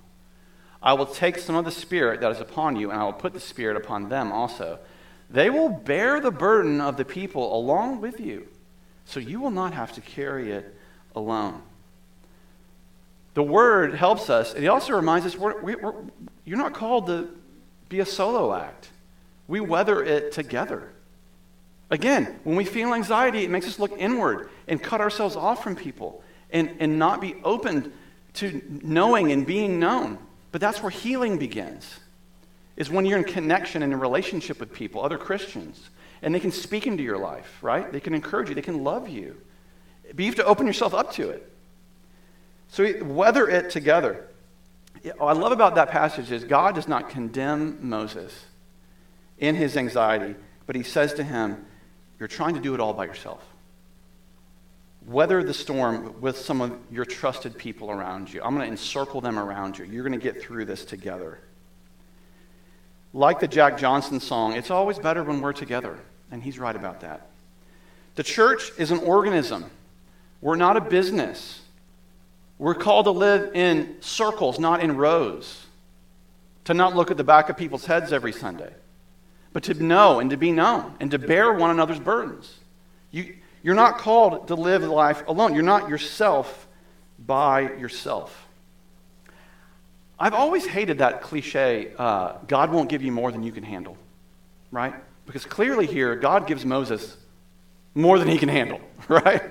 I 0.82 0.94
will 0.94 1.06
take 1.06 1.38
some 1.38 1.56
of 1.56 1.65
the 1.65 1.72
Spirit 1.72 2.22
that 2.22 2.32
is 2.32 2.39
upon 2.39 2.75
you, 2.75 2.92
and 2.92 3.00
I 3.00 3.03
will 3.03 3.13
put 3.13 3.34
the 3.34 3.39
Spirit 3.39 3.77
upon 3.77 4.10
them 4.10 4.32
also. 4.32 4.80
They 5.30 5.50
will 5.50 5.70
bear 5.70 6.20
the 6.20 6.32
burden 6.32 6.82
of 6.82 6.98
the 6.98 7.06
people 7.06 7.56
along 7.56 8.01
with 8.01 8.20
you. 8.20 8.48
So 9.06 9.20
you 9.20 9.39
will 9.39 9.51
not 9.51 9.74
have 9.74 9.94
to 9.94 10.01
carry 10.01 10.51
it 10.51 10.75
alone. 11.15 11.62
The 13.34 13.44
word 13.44 13.96
helps 13.96 14.30
us. 14.30 14.53
It 14.53 14.68
also 14.68 14.94
reminds 14.94 15.25
us 15.25 15.36
we're, 15.36 15.62
we're, 15.62 15.94
you're 16.46 16.58
not 16.58 16.74
called 16.74 17.08
to 17.08 17.30
be 17.89 18.00
a 18.00 18.06
solo 18.06 18.53
act. 18.53 18.89
We 19.48 19.60
weather 19.60 20.03
it 20.03 20.32
together. 20.32 20.92
Again, 21.94 22.40
when 22.44 22.56
we 22.56 22.66
feel 22.66 22.92
anxiety, 22.96 23.44
it 23.44 23.52
makes 23.52 23.68
us 23.68 23.78
look 23.78 23.92
inward 24.00 24.50
and 24.68 24.82
cut 24.82 25.00
ourselves 25.00 25.36
off 25.36 25.64
from 25.64 25.76
people 25.76 26.24
and, 26.50 26.72
and 26.80 26.98
not 26.98 27.22
be 27.22 27.36
open 27.44 27.94
to 28.34 28.64
knowing 28.82 29.32
and 29.32 29.46
being 29.46 29.80
known. 29.80 30.18
But 30.52 30.60
that's 30.60 30.82
where 30.82 30.90
healing 30.90 31.38
begins, 31.38 32.00
is 32.78 32.90
when 32.90 33.06
you're 33.06 33.20
in 33.20 33.24
connection 33.24 33.84
and 33.84 33.94
in 33.94 34.00
relationship 34.00 34.60
with 34.60 34.74
people, 34.74 35.04
other 35.06 35.20
Christians, 35.20 35.92
and 36.24 36.34
they 36.34 36.40
can 36.40 36.52
speak 36.52 36.88
into 36.88 37.04
your 37.04 37.20
life, 37.20 37.60
right? 37.62 37.92
They 37.92 38.00
can 38.00 38.16
encourage 38.16 38.50
you, 38.50 38.56
they 38.56 38.64
can 38.64 38.84
love 38.84 39.08
you. 39.08 39.40
But 40.08 40.18
you 40.18 40.26
have 40.26 40.36
to 40.38 40.46
open 40.46 40.66
yourself 40.66 40.96
up 40.96 41.14
to 41.14 41.30
it. 41.30 41.48
So 42.70 43.04
weather 43.04 43.48
it 43.48 43.70
together. 43.70 44.26
What 45.04 45.38
I 45.38 45.40
love 45.40 45.52
about 45.52 45.76
that 45.76 45.92
passage 45.92 46.32
is 46.32 46.44
God 46.44 46.74
does 46.74 46.88
not 46.88 47.12
condemn 47.12 47.88
Moses 47.88 48.46
in 49.38 49.54
his 49.54 49.78
anxiety, 49.78 50.34
but 50.66 50.76
he 50.76 50.82
says 50.82 51.14
to 51.14 51.24
him, 51.24 51.68
You're 52.24 52.30
trying 52.30 52.53
to 52.53 52.62
do 52.62 52.74
it 52.74 52.80
all 52.80 52.94
by 52.94 53.03
yourself. 53.03 53.44
Weather 55.06 55.44
the 55.44 55.53
storm 55.53 56.22
with 56.22 56.38
some 56.38 56.62
of 56.62 56.74
your 56.89 57.03
trusted 57.03 57.58
people 57.58 57.92
around 57.92 58.32
you. 58.32 58.42
I'm 58.42 58.56
going 58.56 58.65
to 58.65 58.72
encircle 58.72 59.20
them 59.20 59.38
around 59.38 59.77
you. 59.77 59.84
You're 59.84 60.08
going 60.08 60.18
to 60.18 60.24
get 60.24 60.42
through 60.42 60.63
this 60.63 60.86
together. 60.86 61.39
Like 63.13 63.42
the 63.42 63.48
Jack 63.50 63.77
Johnson 63.77 64.22
song, 64.22 64.53
it's 64.53 64.72
always 64.72 64.98
better 65.00 65.22
when 65.22 65.42
we're 65.42 65.51
together. 65.51 66.00
And 66.32 66.42
he's 66.42 66.58
right 66.58 66.77
about 66.77 67.01
that. 67.01 67.27
The 68.15 68.24
church 68.24 68.72
is 68.77 68.92
an 68.92 69.00
organism, 69.00 69.65
we're 70.39 70.56
not 70.56 70.77
a 70.77 70.82
business. 70.82 71.60
We're 72.58 72.74
called 72.74 73.03
to 73.03 73.12
live 73.12 73.53
in 73.53 73.98
circles, 74.00 74.60
not 74.60 74.82
in 74.82 74.96
rows. 74.96 75.65
To 76.63 76.74
not 76.74 76.96
look 76.96 77.12
at 77.12 77.18
the 77.18 77.25
back 77.25 77.50
of 77.50 77.58
people's 77.58 77.86
heads 77.86 78.13
every 78.13 78.32
Sunday, 78.32 78.72
but 79.54 79.64
to 79.64 79.74
know 79.76 80.20
and 80.20 80.32
to 80.32 80.38
be 80.38 80.52
known 80.52 80.96
and 81.00 81.12
to 81.12 81.20
bear 81.20 81.54
one 81.54 81.70
another's 81.70 82.00
burdens. 82.00 82.54
You, 83.12 83.36
you're 83.62 83.76
not 83.76 84.00
called 84.00 84.48
to 84.48 84.56
live 84.56 84.84
life 84.84 85.24
alone. 85.28 85.54
You're 85.54 85.64
not 85.64 85.88
yourself 85.88 86.68
by 87.20 87.62
yourself. 87.62 88.48
I've 90.20 90.34
always 90.34 90.66
hated 90.66 90.98
that 90.98 91.22
cliche 91.22 91.94
uh, 91.98 92.34
God 92.48 92.72
won't 92.72 92.90
give 92.90 93.04
you 93.04 93.12
more 93.12 93.32
than 93.32 93.44
you 93.44 93.52
can 93.52 93.64
handle, 93.64 93.98
right? 94.72 94.94
Because 95.26 95.46
clearly 95.46 95.86
here, 95.86 96.16
God 96.16 96.48
gives 96.48 96.66
Moses 96.66 97.16
more 97.96 98.20
than 98.20 98.28
he 98.28 98.38
can 98.38 98.50
handle, 98.50 98.82
right? 99.08 99.44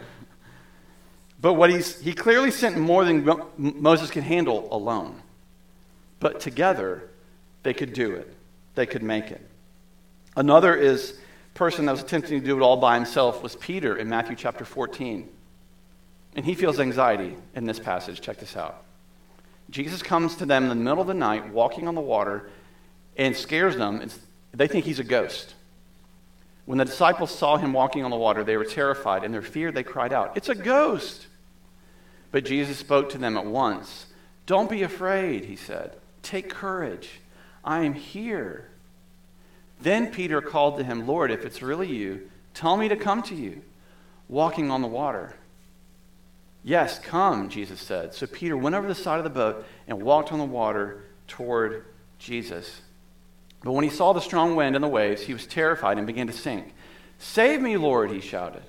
But 1.41 1.55
what 1.55 1.71
he's, 1.71 2.01
he 2.01 2.13
clearly 2.13 2.51
sent 2.51 2.77
more 2.77 3.05
than 3.05 3.29
Moses 3.57 4.11
could 4.11 4.23
handle 4.23 4.69
alone. 4.71 5.21
But 6.21 6.41
together, 6.41 7.09
they 7.63 7.75
could 7.75 7.93
do 7.93 8.15
it. 8.15 8.33
They 8.75 8.87
could 8.87 9.03
make 9.03 9.31
it. 9.31 9.41
Another 10.37 10.75
is 10.75 11.19
person 11.55 11.87
that 11.87 11.93
was 11.93 12.03
attempting 12.03 12.41
to 12.41 12.47
do 12.47 12.57
it 12.57 12.63
all 12.63 12.77
by 12.77 12.95
himself 12.95 13.43
was 13.43 13.57
Peter 13.57 13.97
in 13.97 14.09
Matthew 14.09 14.37
chapter 14.37 14.65
14. 14.65 15.29
And 16.35 16.45
he 16.45 16.55
feels 16.55 16.81
anxiety 16.81 17.37
in 17.55 17.67
this 17.67 17.79
passage. 17.79 18.21
Check 18.21 18.39
this 18.39 18.57
out. 18.57 18.85
Jesus 19.69 20.03
comes 20.03 20.37
to 20.37 20.47
them 20.47 20.65
in 20.65 20.69
the 20.71 20.75
middle 20.75 21.01
of 21.01 21.07
the 21.07 21.15
night, 21.15 21.53
walking 21.53 21.89
on 21.89 21.95
the 21.95 22.01
water, 22.01 22.49
and 23.17 23.37
scares 23.37 23.77
them. 23.77 24.09
they 24.53 24.67
think 24.67 24.85
he's 24.85 24.99
a 24.99 25.05
ghost. 25.05 25.55
When 26.65 26.79
the 26.79 26.85
disciples 26.85 27.31
saw 27.31 27.57
him 27.57 27.73
walking 27.73 28.05
on 28.05 28.11
the 28.11 28.17
water, 28.17 28.45
they 28.45 28.57
were 28.57 28.65
terrified. 28.65 29.25
In 29.25 29.33
their 29.33 29.43
fear, 29.43 29.73
they 29.73 29.83
cried 29.83 30.13
out, 30.13 30.37
It's 30.37 30.49
a 30.49 30.55
ghost! 30.55 31.27
But 32.31 32.45
Jesus 32.45 32.79
spoke 32.79 33.11
to 33.11 33.19
them 33.19 33.37
at 33.37 33.45
once. 33.45 34.07
Don't 34.47 34.71
be 34.71 34.83
afraid, 34.83 35.45
he 35.45 35.57
said. 35.57 35.97
Take 36.23 36.49
courage. 36.49 37.21
I 37.65 37.85
am 37.85 37.93
here. 37.93 38.72
Then 39.83 40.13
Peter 40.13 40.41
called 40.41 40.79
to 40.79 40.85
him, 40.85 41.07
Lord, 41.07 41.31
if 41.31 41.45
it's 41.45 41.61
really 41.61 41.89
you, 41.89 42.31
tell 42.55 42.77
me 42.77 42.89
to 42.89 42.97
come 42.97 43.23
to 43.25 43.35
you, 43.35 43.63
walking 44.29 44.71
on 44.71 44.81
the 44.81 44.89
water. 44.89 45.35
Yes, 46.63 46.99
come, 47.01 47.49
Jesus 47.49 47.81
said. 47.81 48.15
So 48.15 48.27
Peter 48.27 48.57
went 48.57 48.77
over 48.77 48.87
the 48.87 48.95
side 48.95 49.19
of 49.19 49.25
the 49.25 49.31
boat 49.31 49.67
and 49.89 50.03
walked 50.03 50.33
on 50.33 50.39
the 50.39 50.45
water 50.45 51.03
toward 51.27 51.85
Jesus. 52.19 52.81
But 53.65 53.73
when 53.73 53.83
he 53.85 53.91
saw 53.91 54.13
the 54.13 54.21
strong 54.21 54.55
wind 54.55 54.77
and 54.77 54.85
the 54.85 54.89
waves, 54.89 55.23
he 55.23 55.33
was 55.33 55.47
terrified 55.47 55.99
and 55.99 56.07
began 56.07 56.29
to 56.29 56.33
sink. 56.33 56.73
Save 57.19 57.61
me, 57.61 57.77
Lord, 57.77 58.11
he 58.11 58.21
shouted. 58.21 58.63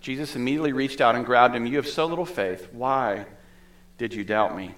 Jesus 0.00 0.36
immediately 0.36 0.72
reached 0.72 1.00
out 1.00 1.16
and 1.16 1.26
grabbed 1.26 1.56
him. 1.56 1.66
You 1.66 1.76
have 1.76 1.88
so 1.88 2.06
little 2.06 2.26
faith. 2.26 2.68
Why 2.72 3.26
did 3.96 4.14
you 4.14 4.22
doubt 4.22 4.56
me? 4.56 4.76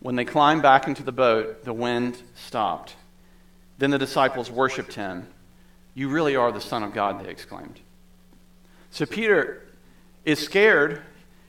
When 0.00 0.16
they 0.16 0.24
climbed 0.24 0.62
back 0.62 0.88
into 0.88 1.04
the 1.04 1.12
boat, 1.12 1.64
the 1.64 1.72
wind 1.72 2.20
stopped. 2.34 2.96
Then 3.78 3.90
the 3.90 3.98
disciples 3.98 4.50
worshiped 4.50 4.94
him. 4.94 5.28
You 5.94 6.08
really 6.08 6.36
are 6.36 6.52
the 6.52 6.60
Son 6.60 6.82
of 6.82 6.92
God, 6.92 7.24
they 7.24 7.30
exclaimed. 7.30 7.80
So 8.90 9.06
Peter 9.06 9.62
is 10.24 10.38
scared. 10.38 11.02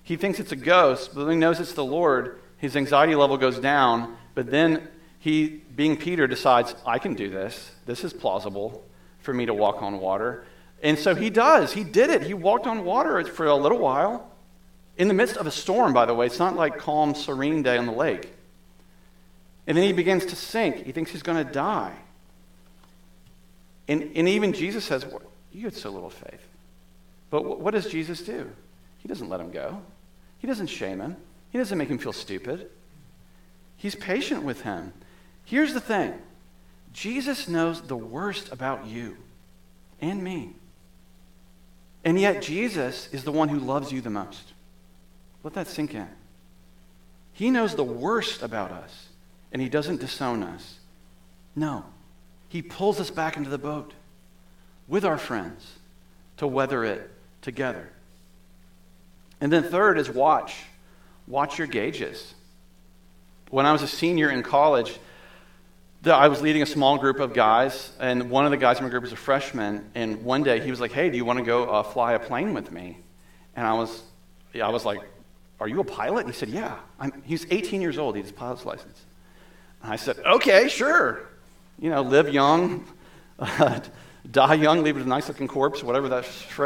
He 0.04 0.16
thinks 0.18 0.40
it's 0.40 0.52
a 0.52 0.56
ghost, 0.56 1.12
but 1.16 1.28
he 1.28 1.36
knows 1.36 1.60
it's 1.60 1.74
the 1.74 1.86
Lord, 1.86 2.40
his 2.58 2.76
anxiety 2.76 3.16
level 3.16 3.38
goes 3.38 3.60
down. 3.60 4.18
But 4.34 4.50
then 4.50 4.88
he, 5.20 5.62
being 5.76 5.98
Peter, 5.98 6.28
decides, 6.28 6.76
I 6.86 7.00
can 7.00 7.14
do 7.14 7.30
this. 7.30 7.72
This 7.86 8.04
is 8.04 8.14
plausible 8.14 8.84
for 9.20 9.34
me 9.34 9.46
to 9.46 9.54
walk 9.54 9.82
on 9.82 10.00
water. 10.00 10.46
And 10.84 11.00
so 11.00 11.16
he 11.16 11.30
does. 11.30 11.74
He 11.74 11.84
did 11.84 12.10
it. 12.10 12.22
He 12.24 12.34
walked 12.34 12.68
on 12.68 12.84
water 12.84 13.24
for 13.26 13.46
a 13.46 13.56
little 13.56 13.80
while. 13.80 14.32
In 14.98 15.08
the 15.08 15.14
midst 15.14 15.38
of 15.38 15.48
a 15.48 15.52
storm, 15.52 15.94
by 15.94 16.06
the 16.06 16.14
way. 16.14 16.26
It's 16.28 16.40
not 16.40 16.56
like 16.56 16.78
calm, 16.78 17.16
serene 17.16 17.64
day 17.64 17.78
on 17.78 17.86
the 17.86 17.92
lake. 17.92 18.32
And 19.68 19.76
then 19.76 19.84
he 19.84 19.94
begins 19.94 20.26
to 20.28 20.36
sink. 20.36 20.86
He 20.86 20.92
thinks 20.92 21.12
he's 21.12 21.24
going 21.24 21.44
to 21.44 21.52
die. 21.52 21.94
And, 23.88 24.12
and 24.16 24.28
even 24.28 24.54
Jesus 24.54 24.84
says, 24.84 25.06
You 25.52 25.66
had 25.66 25.76
so 25.76 25.90
little 25.90 26.10
faith. 26.10 26.48
But 27.30 27.60
what 27.60 27.74
does 27.74 27.88
Jesus 27.88 28.22
do? 28.22 28.50
He 29.00 29.08
doesn't 29.08 29.30
let 29.30 29.40
him 29.40 29.52
go, 29.52 29.82
he 30.40 30.48
doesn't 30.48 30.68
shame 30.68 31.00
him, 31.00 31.18
he 31.52 31.58
doesn't 31.58 31.78
make 31.78 31.90
him 31.90 31.98
feel 31.98 32.14
stupid. 32.14 32.70
He's 33.78 33.96
patient 33.96 34.44
with 34.44 34.62
him. 34.62 34.94
Here's 35.44 35.74
the 35.74 35.80
thing 35.80 36.14
Jesus 36.94 37.48
knows 37.48 37.82
the 37.82 37.98
worst 37.98 38.52
about 38.52 38.88
you 38.88 39.18
and 40.02 40.24
me. 40.24 40.56
And 42.04 42.20
yet, 42.20 42.42
Jesus 42.42 43.10
is 43.12 43.24
the 43.24 43.32
one 43.32 43.50
who 43.50 43.60
loves 43.60 43.92
you 43.92 44.00
the 44.00 44.10
most. 44.10 44.54
Let 45.44 45.56
that 45.56 45.68
sink 45.68 45.94
in. 45.94 46.08
He 47.34 47.50
knows 47.50 47.76
the 47.76 47.84
worst 47.84 48.42
about 48.44 48.72
us, 48.72 49.08
and 49.52 49.62
He 49.62 49.70
doesn't 49.70 50.00
disown 50.00 50.44
us. 50.44 50.80
No, 51.56 51.84
He 52.56 52.62
pulls 52.62 53.02
us 53.02 53.12
back 53.12 53.36
into 53.36 53.50
the 53.50 53.58
boat 53.58 53.92
with 54.88 55.04
our 55.04 55.18
friends 55.18 55.74
to 56.38 56.48
weather 56.48 56.86
it 56.86 57.12
together. 57.42 57.90
And 59.42 59.52
then, 59.52 59.64
third 59.64 59.98
is 59.98 60.10
watch. 60.10 60.64
Watch 61.28 61.58
your 61.58 61.68
gauges. 61.68 62.34
When 63.50 63.66
I 63.66 63.74
was 63.74 63.82
a 63.82 63.90
senior 63.90 64.30
in 64.30 64.42
college, 64.42 64.98
I 66.06 66.30
was 66.30 66.42
leading 66.42 66.62
a 66.62 66.66
small 66.66 66.98
group 66.98 67.20
of 67.20 67.34
guys, 67.34 67.92
and 68.00 68.30
one 68.30 68.46
of 68.46 68.52
the 68.52 68.58
guys 68.58 68.78
in 68.78 68.86
my 68.86 68.90
group 68.90 69.04
was 69.04 69.12
a 69.12 69.18
freshman. 69.18 69.92
And 69.94 70.24
one 70.24 70.44
day 70.44 70.62
he 70.62 70.70
was 70.72 70.80
like, 70.80 70.94
"Hey, 70.94 71.10
do 71.10 71.18
you 71.18 71.26
want 71.26 71.40
to 71.40 71.44
go 71.44 71.66
uh, 71.66 71.84
fly 71.84 72.14
a 72.14 72.20
plane 72.20 72.54
with 72.54 72.72
me?" 72.72 73.00
And 73.58 73.68
I 73.68 73.74
was, 73.74 74.02
I 74.64 74.70
was 74.70 74.86
like, 74.86 75.02
"Are 75.60 75.68
you 75.68 75.82
a 75.82 75.84
pilot?" 75.84 76.22
And 76.22 76.34
he 76.34 76.40
said, 76.40 76.48
"Yeah." 76.48 76.78
I'm, 77.02 77.22
he's 77.26 77.46
18 77.52 77.82
years 77.82 77.98
old. 77.98 78.16
He 78.16 78.22
has 78.22 78.32
a 78.32 78.34
pilot's 78.34 78.64
license. 78.64 79.04
And 79.84 79.92
I 79.92 79.98
said, 79.98 80.20
"Okay, 80.20 80.70
sure. 80.70 81.28
You 81.80 81.90
know, 81.90 82.02
live 82.02 82.30
young, 82.30 82.86
die 84.32 84.54
young, 84.54 84.84
leave 84.84 84.98
it 84.98 85.04
a 85.04 85.08
nice-looking 85.08 85.48
corpse, 85.48 85.84
whatever 85.84 86.10
that 86.10 86.26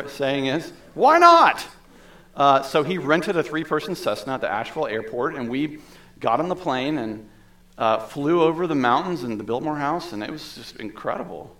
saying 0.10 0.48
is. 0.48 0.72
Why 0.94 1.18
not?" 1.18 1.66
Uh, 2.36 2.62
so 2.62 2.84
he 2.84 2.98
rented 2.98 3.36
a 3.36 3.44
three-person 3.44 3.96
Cessna 3.96 4.36
at 4.36 4.42
the 4.42 4.50
Asheville 4.50 4.88
airport, 4.88 5.36
and 5.36 5.50
we 5.50 5.80
got 6.20 6.40
on 6.40 6.48
the 6.48 6.56
plane 6.56 6.98
and 6.98 7.28
uh, 7.78 8.00
flew 8.00 8.42
over 8.42 8.68
the 8.68 8.76
mountains 8.76 9.24
and 9.24 9.40
the 9.40 9.44
Biltmore 9.44 9.78
House, 9.78 10.14
and 10.14 10.22
it 10.22 10.30
was 10.30 10.56
just 10.56 10.76
incredible. 10.78 11.56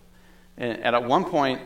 And, 0.58 0.78
and, 0.80 0.96
at 0.96 1.04
one 1.04 1.24
point, 1.24 1.62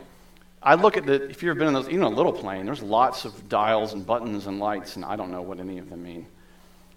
I 0.62 0.76
look 0.76 0.96
at 0.96 1.04
the, 1.04 1.28
if 1.28 1.42
you've 1.42 1.50
ever 1.50 1.58
been 1.58 1.68
in 1.68 1.74
those, 1.74 1.88
even 1.88 2.02
a 2.02 2.08
little 2.08 2.32
plane, 2.32 2.64
there's 2.64 2.82
lots 2.82 3.24
of 3.24 3.48
dials 3.48 3.92
and 3.92 4.06
buttons 4.06 4.46
and 4.46 4.60
lights, 4.60 4.96
and 4.96 5.04
I 5.04 5.16
don't 5.16 5.30
know 5.30 5.42
what 5.42 5.58
any 5.58 5.78
of 5.78 5.90
them 5.90 6.04
mean. 6.04 6.26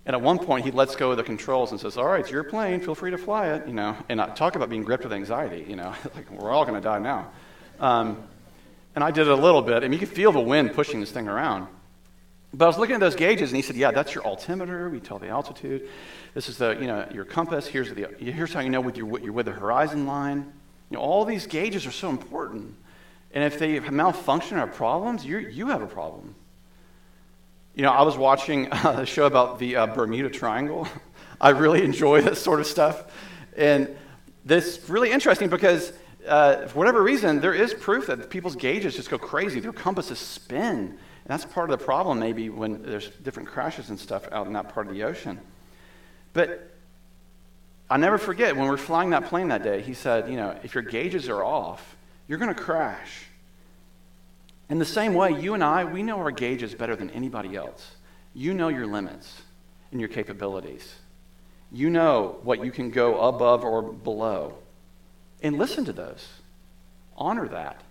And 0.07 0.15
at 0.15 0.21
one 0.21 0.39
point, 0.39 0.63
he 0.63 0.71
lets 0.71 0.95
go 0.95 1.11
of 1.11 1.17
the 1.17 1.23
controls 1.23 1.71
and 1.71 1.81
says, 1.81 1.97
All 1.97 2.05
right, 2.05 2.21
it's 2.21 2.31
your 2.31 2.45
plane, 2.45 2.79
feel 2.79 2.95
free 2.95 3.11
to 3.11 3.17
fly 3.17 3.47
it, 3.47 3.67
you 3.67 3.73
know. 3.73 3.93
And 4.07 4.21
I 4.21 4.29
talk 4.29 4.55
about 4.55 4.69
being 4.69 4.83
gripped 4.83 5.03
with 5.03 5.11
anxiety, 5.11 5.65
you 5.67 5.75
know, 5.75 5.93
like 6.15 6.31
we're 6.31 6.49
all 6.49 6.63
going 6.63 6.81
to 6.81 6.81
die 6.81 6.99
now. 6.99 7.29
Um, 7.81 8.23
and 8.95 9.03
I 9.03 9.11
did 9.11 9.27
it 9.27 9.31
a 9.31 9.35
little 9.35 9.61
bit, 9.61 9.83
and 9.83 9.93
you 9.93 9.99
could 9.99 10.09
feel 10.09 10.31
the 10.31 10.39
wind 10.39 10.73
pushing 10.73 11.01
this 11.01 11.11
thing 11.11 11.27
around. 11.27 11.67
But 12.53 12.65
I 12.65 12.67
was 12.69 12.77
looking 12.77 12.95
at 12.95 13.01
those 13.01 13.15
gauges, 13.15 13.51
and 13.51 13.57
he 13.57 13.61
said, 13.61 13.75
"Yeah, 13.75 13.91
that's 13.91 14.15
your 14.15 14.25
altimeter. 14.25 14.89
We 14.89 15.01
tell 15.01 15.19
the 15.19 15.27
altitude. 15.27 15.89
This 16.33 16.47
is 16.47 16.57
the 16.57 16.77
you 16.79 16.87
know 16.87 17.05
your 17.13 17.25
compass. 17.25 17.67
Here's 17.67 17.93
the 17.93 18.07
here's 18.17 18.53
how 18.53 18.61
you 18.61 18.69
know 18.69 18.79
with 18.79 18.95
your 18.95 19.19
you're 19.19 19.33
with 19.33 19.47
the 19.47 19.51
horizon 19.51 20.07
line. 20.07 20.51
You 20.89 20.97
know 20.97 21.03
all 21.03 21.25
these 21.25 21.45
gauges 21.45 21.85
are 21.85 21.91
so 21.91 22.09
important. 22.09 22.75
And 23.33 23.43
if 23.43 23.59
they 23.59 23.77
malfunction 23.81 24.57
or 24.57 24.67
problems, 24.67 25.25
you 25.25 25.39
you 25.39 25.67
have 25.67 25.81
a 25.81 25.87
problem. 25.87 26.33
You 27.77 27.83
know, 27.83 27.91
I 27.91 28.01
was 28.01 28.17
watching 28.17 28.69
a 28.71 29.05
show 29.05 29.27
about 29.27 29.59
the 29.59 29.75
uh, 29.75 29.85
Bermuda 29.85 30.31
Triangle. 30.31 30.87
I 31.39 31.49
really 31.49 31.83
enjoy 31.83 32.21
this 32.21 32.41
sort 32.41 32.59
of 32.59 32.65
stuff. 32.65 33.03
And 33.55 33.95
this 34.43 34.79
is 34.79 34.89
really 34.89 35.11
interesting 35.11 35.47
because, 35.47 35.93
uh, 36.27 36.65
for 36.65 36.79
whatever 36.79 37.03
reason, 37.03 37.39
there 37.39 37.53
is 37.53 37.75
proof 37.75 38.07
that 38.07 38.31
people's 38.31 38.55
gauges 38.55 38.95
just 38.95 39.11
go 39.11 39.19
crazy. 39.19 39.59
Their 39.59 39.73
compasses 39.73 40.17
spin. 40.17 40.73
And 40.73 40.97
that's 41.27 41.45
part 41.45 41.69
of 41.69 41.77
the 41.77 41.85
problem, 41.85 42.17
maybe, 42.17 42.49
when 42.49 42.81
there's 42.81 43.11
different 43.11 43.47
crashes 43.47 43.91
and 43.91 43.99
stuff 43.99 44.27
out 44.31 44.47
in 44.47 44.53
that 44.53 44.73
part 44.73 44.87
of 44.87 44.93
the 44.95 45.03
ocean. 45.03 45.39
But 46.33 46.71
i 47.91 47.97
never 47.97 48.17
forget 48.17 48.55
when 48.55 48.65
we 48.65 48.71
were 48.71 48.77
flying 48.77 49.11
that 49.11 49.25
plane 49.25 49.49
that 49.49 49.61
day, 49.61 49.83
he 49.83 49.93
said, 49.93 50.31
You 50.31 50.37
know, 50.37 50.57
if 50.63 50.73
your 50.73 50.81
gauges 50.81 51.29
are 51.29 51.43
off, 51.43 51.95
you're 52.27 52.39
going 52.39 52.55
to 52.55 52.59
crash. 52.59 53.26
In 54.69 54.79
the 54.79 54.85
same 54.85 55.13
way, 55.13 55.39
you 55.39 55.53
and 55.53 55.63
I, 55.63 55.85
we 55.85 56.03
know 56.03 56.17
our 56.17 56.31
gauges 56.31 56.75
better 56.75 56.95
than 56.95 57.09
anybody 57.11 57.55
else. 57.55 57.95
You 58.33 58.53
know 58.53 58.67
your 58.67 58.85
limits 58.85 59.41
and 59.91 59.99
your 59.99 60.09
capabilities. 60.09 60.95
You 61.71 61.89
know 61.89 62.37
what 62.43 62.63
you 62.63 62.71
can 62.71 62.91
go 62.91 63.19
above 63.19 63.63
or 63.63 63.81
below. 63.81 64.57
And 65.41 65.57
listen 65.57 65.85
to 65.85 65.93
those. 65.93 66.27
Honor 67.15 67.47
that. 67.49 67.81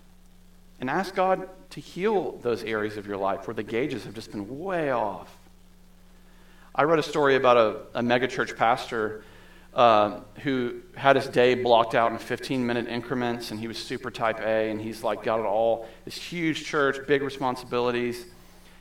And 0.79 0.89
ask 0.89 1.15
God 1.15 1.49
to 1.71 1.79
heal 1.79 2.37
those 2.43 2.63
areas 2.63 2.97
of 2.97 3.07
your 3.07 3.17
life 3.17 3.47
where 3.47 3.55
the 3.55 3.63
gauges 3.63 4.05
have 4.05 4.13
just 4.13 4.31
been 4.31 4.59
way 4.59 4.91
off. 4.91 5.35
I 6.75 6.83
read 6.83 6.99
a 6.99 7.03
story 7.03 7.35
about 7.35 7.57
a, 7.57 7.99
a 7.99 8.01
megachurch 8.03 8.55
pastor 8.55 9.23
uh, 9.77 10.21
who 10.41 10.81
had 10.95 11.15
his 11.15 11.27
day 11.27 11.53
blocked 11.53 11.93
out 11.93 12.11
in 12.11 12.17
15 12.17 12.65
minute 12.65 12.87
increments, 12.87 13.51
and 13.51 13.59
he 13.59 13.67
was 13.67 13.77
super 13.77 14.09
type 14.09 14.39
A, 14.39 14.71
and 14.71 14.81
he's 14.81 15.03
like 15.03 15.23
got 15.23 15.39
it 15.39 15.45
all 15.45 15.87
this 16.03 16.15
huge 16.15 16.65
church, 16.65 16.97
big 17.07 17.21
responsibilities. 17.21 18.25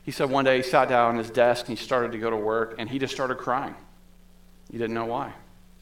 He 0.05 0.11
said 0.11 0.31
one 0.31 0.47
day 0.47 0.57
he 0.57 0.63
sat 0.63 0.89
down 0.89 1.17
at 1.17 1.19
his 1.19 1.31
desk 1.31 1.69
and 1.69 1.79
he 1.79 1.85
started 1.85 2.13
to 2.13 2.19
go 2.19 2.31
to 2.31 2.37
work, 2.37 2.77
and 2.79 2.89
he 2.89 2.99
just 2.99 3.13
started 3.13 3.37
crying. 3.37 3.75
He 4.73 4.79
didn't 4.79 4.95
know 4.95 5.05
why. 5.05 5.35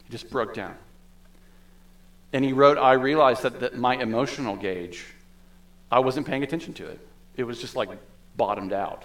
He 0.03 0.11
just 0.11 0.31
broke 0.31 0.53
down. 0.53 0.77
And 2.33 2.45
he 2.45 2.53
wrote, 2.53 2.77
I 2.77 2.95
realized 2.95 3.45
that, 3.45 3.61
that 3.61 3.77
my 3.77 3.95
emotional 3.95 4.57
gauge, 4.57 5.07
I 5.93 6.01
wasn't 6.01 6.27
paying 6.27 6.43
attention 6.43 6.75
to 6.75 6.89
it. 6.89 6.99
It 7.37 7.45
was 7.45 7.61
just 7.61 7.77
like 7.77 7.91
bottomed 8.37 8.73
out. 8.73 9.05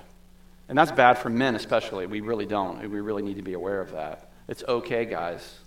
And 0.70 0.76
that's 0.76 0.92
bad 0.92 1.20
for 1.20 1.30
men, 1.30 1.54
especially. 1.54 2.08
We 2.08 2.22
really 2.22 2.48
don't. 2.48 2.80
We 2.90 3.00
really 3.00 3.22
need 3.22 3.36
to 3.36 3.44
be 3.44 3.54
aware 3.54 3.80
of 3.80 3.92
that. 3.92 4.32
It's 4.48 4.64
okay, 4.68 5.06
guys 5.06 5.60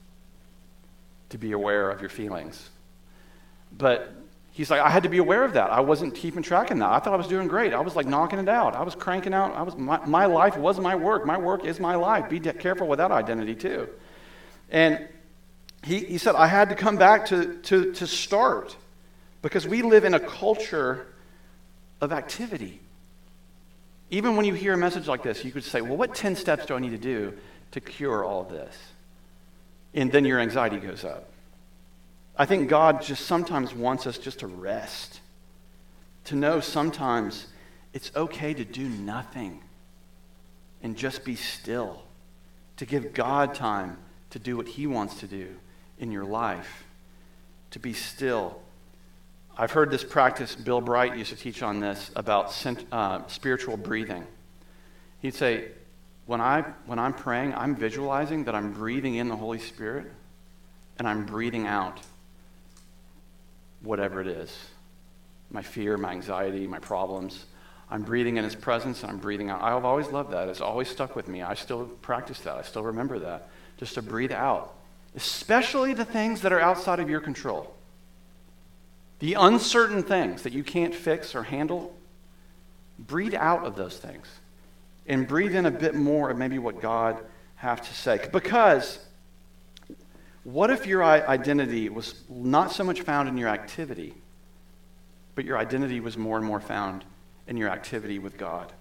to 1.32 1.38
be 1.38 1.52
aware 1.52 1.90
of 1.90 2.00
your 2.00 2.10
feelings. 2.10 2.70
But 3.76 4.12
he's 4.52 4.70
like, 4.70 4.80
I 4.80 4.90
had 4.90 5.02
to 5.02 5.08
be 5.08 5.18
aware 5.18 5.44
of 5.44 5.54
that. 5.54 5.70
I 5.70 5.80
wasn't 5.80 6.14
keeping 6.14 6.42
track 6.42 6.70
of 6.70 6.78
that. 6.78 6.88
I 6.88 6.98
thought 7.00 7.14
I 7.14 7.16
was 7.16 7.26
doing 7.26 7.48
great. 7.48 7.72
I 7.72 7.80
was 7.80 7.96
like 7.96 8.06
knocking 8.06 8.38
it 8.38 8.48
out. 8.48 8.76
I 8.76 8.82
was 8.82 8.94
cranking 8.94 9.34
out. 9.34 9.54
I 9.54 9.62
was, 9.62 9.76
my, 9.76 10.04
my 10.06 10.26
life 10.26 10.56
was 10.56 10.78
my 10.78 10.94
work. 10.94 11.26
My 11.26 11.38
work 11.38 11.64
is 11.64 11.80
my 11.80 11.96
life. 11.96 12.28
Be 12.28 12.38
de- 12.38 12.52
careful 12.52 12.86
with 12.86 12.98
that 12.98 13.10
identity, 13.10 13.54
too. 13.54 13.88
And 14.70 15.08
he, 15.82 16.00
he 16.00 16.18
said, 16.18 16.34
I 16.34 16.46
had 16.46 16.68
to 16.68 16.74
come 16.74 16.96
back 16.96 17.26
to, 17.26 17.56
to, 17.62 17.92
to 17.92 18.06
start 18.06 18.76
because 19.40 19.66
we 19.66 19.82
live 19.82 20.04
in 20.04 20.14
a 20.14 20.20
culture 20.20 21.06
of 22.00 22.12
activity. 22.12 22.80
Even 24.10 24.36
when 24.36 24.44
you 24.44 24.54
hear 24.54 24.74
a 24.74 24.78
message 24.78 25.08
like 25.08 25.22
this, 25.22 25.44
you 25.44 25.50
could 25.50 25.64
say, 25.64 25.80
Well, 25.80 25.96
what 25.96 26.14
10 26.14 26.36
steps 26.36 26.66
do 26.66 26.74
I 26.74 26.78
need 26.78 26.90
to 26.90 26.98
do 26.98 27.32
to 27.72 27.80
cure 27.80 28.24
all 28.24 28.44
this? 28.44 28.76
And 29.94 30.10
then 30.10 30.24
your 30.24 30.40
anxiety 30.40 30.78
goes 30.78 31.04
up. 31.04 31.28
I 32.36 32.46
think 32.46 32.68
God 32.68 33.02
just 33.02 33.26
sometimes 33.26 33.74
wants 33.74 34.06
us 34.06 34.18
just 34.18 34.40
to 34.40 34.46
rest, 34.46 35.20
to 36.24 36.34
know 36.34 36.60
sometimes 36.60 37.46
it's 37.92 38.10
okay 38.16 38.54
to 38.54 38.64
do 38.64 38.88
nothing 38.88 39.60
and 40.82 40.96
just 40.96 41.24
be 41.24 41.36
still, 41.36 42.02
to 42.78 42.86
give 42.86 43.12
God 43.12 43.54
time 43.54 43.98
to 44.30 44.38
do 44.38 44.56
what 44.56 44.66
He 44.66 44.86
wants 44.86 45.20
to 45.20 45.26
do 45.26 45.54
in 45.98 46.10
your 46.10 46.24
life, 46.24 46.84
to 47.70 47.78
be 47.78 47.92
still. 47.92 48.60
I've 49.56 49.72
heard 49.72 49.90
this 49.90 50.02
practice, 50.02 50.56
Bill 50.56 50.80
Bright 50.80 51.16
used 51.16 51.30
to 51.30 51.36
teach 51.36 51.62
on 51.62 51.80
this 51.80 52.10
about 52.16 52.66
uh, 52.90 53.26
spiritual 53.26 53.76
breathing. 53.76 54.26
He'd 55.20 55.34
say, 55.34 55.68
when, 56.32 56.40
I, 56.40 56.62
when 56.86 56.98
I'm 56.98 57.12
praying, 57.12 57.52
I'm 57.52 57.76
visualizing 57.76 58.44
that 58.44 58.54
I'm 58.54 58.72
breathing 58.72 59.16
in 59.16 59.28
the 59.28 59.36
Holy 59.36 59.58
Spirit 59.58 60.10
and 60.98 61.06
I'm 61.06 61.26
breathing 61.26 61.66
out 61.66 62.00
whatever 63.82 64.18
it 64.22 64.26
is 64.26 64.50
my 65.50 65.60
fear, 65.60 65.98
my 65.98 66.12
anxiety, 66.12 66.66
my 66.66 66.78
problems. 66.78 67.44
I'm 67.90 68.00
breathing 68.02 68.38
in 68.38 68.44
His 68.44 68.54
presence 68.54 69.02
and 69.02 69.12
I'm 69.12 69.18
breathing 69.18 69.50
out. 69.50 69.60
I've 69.60 69.84
always 69.84 70.06
loved 70.06 70.30
that. 70.32 70.48
It's 70.48 70.62
always 70.62 70.88
stuck 70.88 71.14
with 71.14 71.28
me. 71.28 71.42
I 71.42 71.52
still 71.52 71.84
practice 72.00 72.38
that. 72.40 72.56
I 72.56 72.62
still 72.62 72.84
remember 72.84 73.18
that. 73.18 73.50
Just 73.76 73.92
to 73.96 74.02
breathe 74.02 74.32
out, 74.32 74.72
especially 75.14 75.92
the 75.92 76.06
things 76.06 76.40
that 76.40 76.52
are 76.54 76.60
outside 76.60 76.98
of 76.98 77.10
your 77.10 77.20
control. 77.20 77.74
The 79.18 79.34
uncertain 79.34 80.02
things 80.02 80.44
that 80.44 80.54
you 80.54 80.64
can't 80.64 80.94
fix 80.94 81.34
or 81.34 81.42
handle, 81.42 81.94
breathe 82.98 83.34
out 83.34 83.66
of 83.66 83.76
those 83.76 83.98
things 83.98 84.26
and 85.06 85.26
breathe 85.26 85.54
in 85.54 85.66
a 85.66 85.70
bit 85.70 85.94
more 85.94 86.30
of 86.30 86.38
maybe 86.38 86.58
what 86.58 86.80
God 86.80 87.18
have 87.56 87.80
to 87.80 87.94
say. 87.94 88.20
Because 88.32 88.98
what 90.44 90.70
if 90.70 90.86
your 90.86 91.04
identity 91.04 91.88
was 91.88 92.14
not 92.28 92.72
so 92.72 92.84
much 92.84 93.02
found 93.02 93.28
in 93.28 93.36
your 93.36 93.48
activity, 93.48 94.14
but 95.34 95.44
your 95.44 95.58
identity 95.58 96.00
was 96.00 96.16
more 96.16 96.36
and 96.36 96.46
more 96.46 96.60
found 96.60 97.04
in 97.46 97.56
your 97.56 97.68
activity 97.68 98.18
with 98.18 98.36
God? 98.36 98.72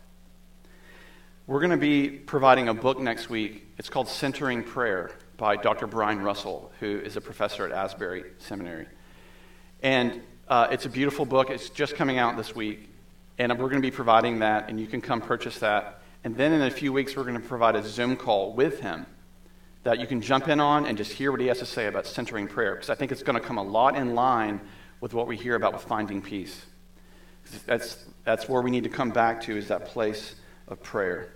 We're 1.47 1.60
going 1.60 1.71
to 1.71 1.77
be 1.77 2.10
providing 2.10 2.67
a 2.69 2.73
book 2.73 2.99
next 2.99 3.29
week. 3.29 3.67
It's 3.77 3.89
called 3.89 4.07
Centering 4.07 4.63
Prayer 4.63 5.12
by 5.38 5.55
Dr. 5.55 5.88
Brian 5.88 6.21
Russell, 6.21 6.71
who 6.79 6.99
is 6.99 7.17
a 7.17 7.21
professor 7.21 7.65
at 7.65 7.71
Asbury 7.71 8.23
Seminary. 8.38 8.88
And 9.84 10.21
uh, 10.47 10.67
it's 10.71 10.86
a 10.86 10.89
beautiful 10.89 11.25
book. 11.25 11.49
It's 11.49 11.69
just 11.69 11.95
coming 11.95 12.19
out 12.19 12.38
this 12.38 12.55
week. 12.55 12.89
And 13.38 13.51
we're 13.51 13.69
going 13.69 13.81
to 13.81 13.88
be 13.88 13.91
providing 13.91 14.39
that, 14.39 14.69
and 14.69 14.79
you 14.79 14.86
can 14.86 15.01
come 15.01 15.19
purchase 15.19 15.60
that 15.60 16.00
and 16.23 16.36
then 16.36 16.53
in 16.53 16.62
a 16.62 16.69
few 16.69 16.93
weeks, 16.93 17.15
we're 17.15 17.23
going 17.23 17.41
to 17.41 17.47
provide 17.47 17.75
a 17.75 17.84
Zoom 17.84 18.15
call 18.15 18.53
with 18.53 18.79
him 18.79 19.05
that 19.84 19.99
you 19.99 20.05
can 20.05 20.21
jump 20.21 20.47
in 20.47 20.60
on 20.60 20.86
and 20.86 20.97
just 20.97 21.12
hear 21.12 21.31
what 21.31 21.41
he 21.41 21.47
has 21.47 21.60
to 21.60 21.65
say 21.65 21.88
about 21.88 22.05
centering 22.05 22.47
prayer. 22.47 22.75
Because 22.75 22.91
I 22.91 22.95
think 22.95 23.12
it's 23.12 23.23
going 23.23 23.39
to 23.39 23.45
come 23.45 23.57
a 23.57 23.63
lot 23.63 23.95
in 23.95 24.13
line 24.13 24.62
with 24.99 25.15
what 25.15 25.25
we 25.25 25.36
hear 25.36 25.55
about 25.55 25.73
with 25.73 25.81
finding 25.84 26.21
peace. 26.21 26.65
That's, 27.65 28.05
that's 28.23 28.47
where 28.47 28.62
we 28.62 28.69
need 28.69 28.84
to 28.84 28.89
come 28.89 29.10
back 29.10 29.41
to, 29.41 29.57
is 29.57 29.69
that 29.69 29.86
place 29.86 30.36
of 30.67 30.84
prayer. 30.84 31.34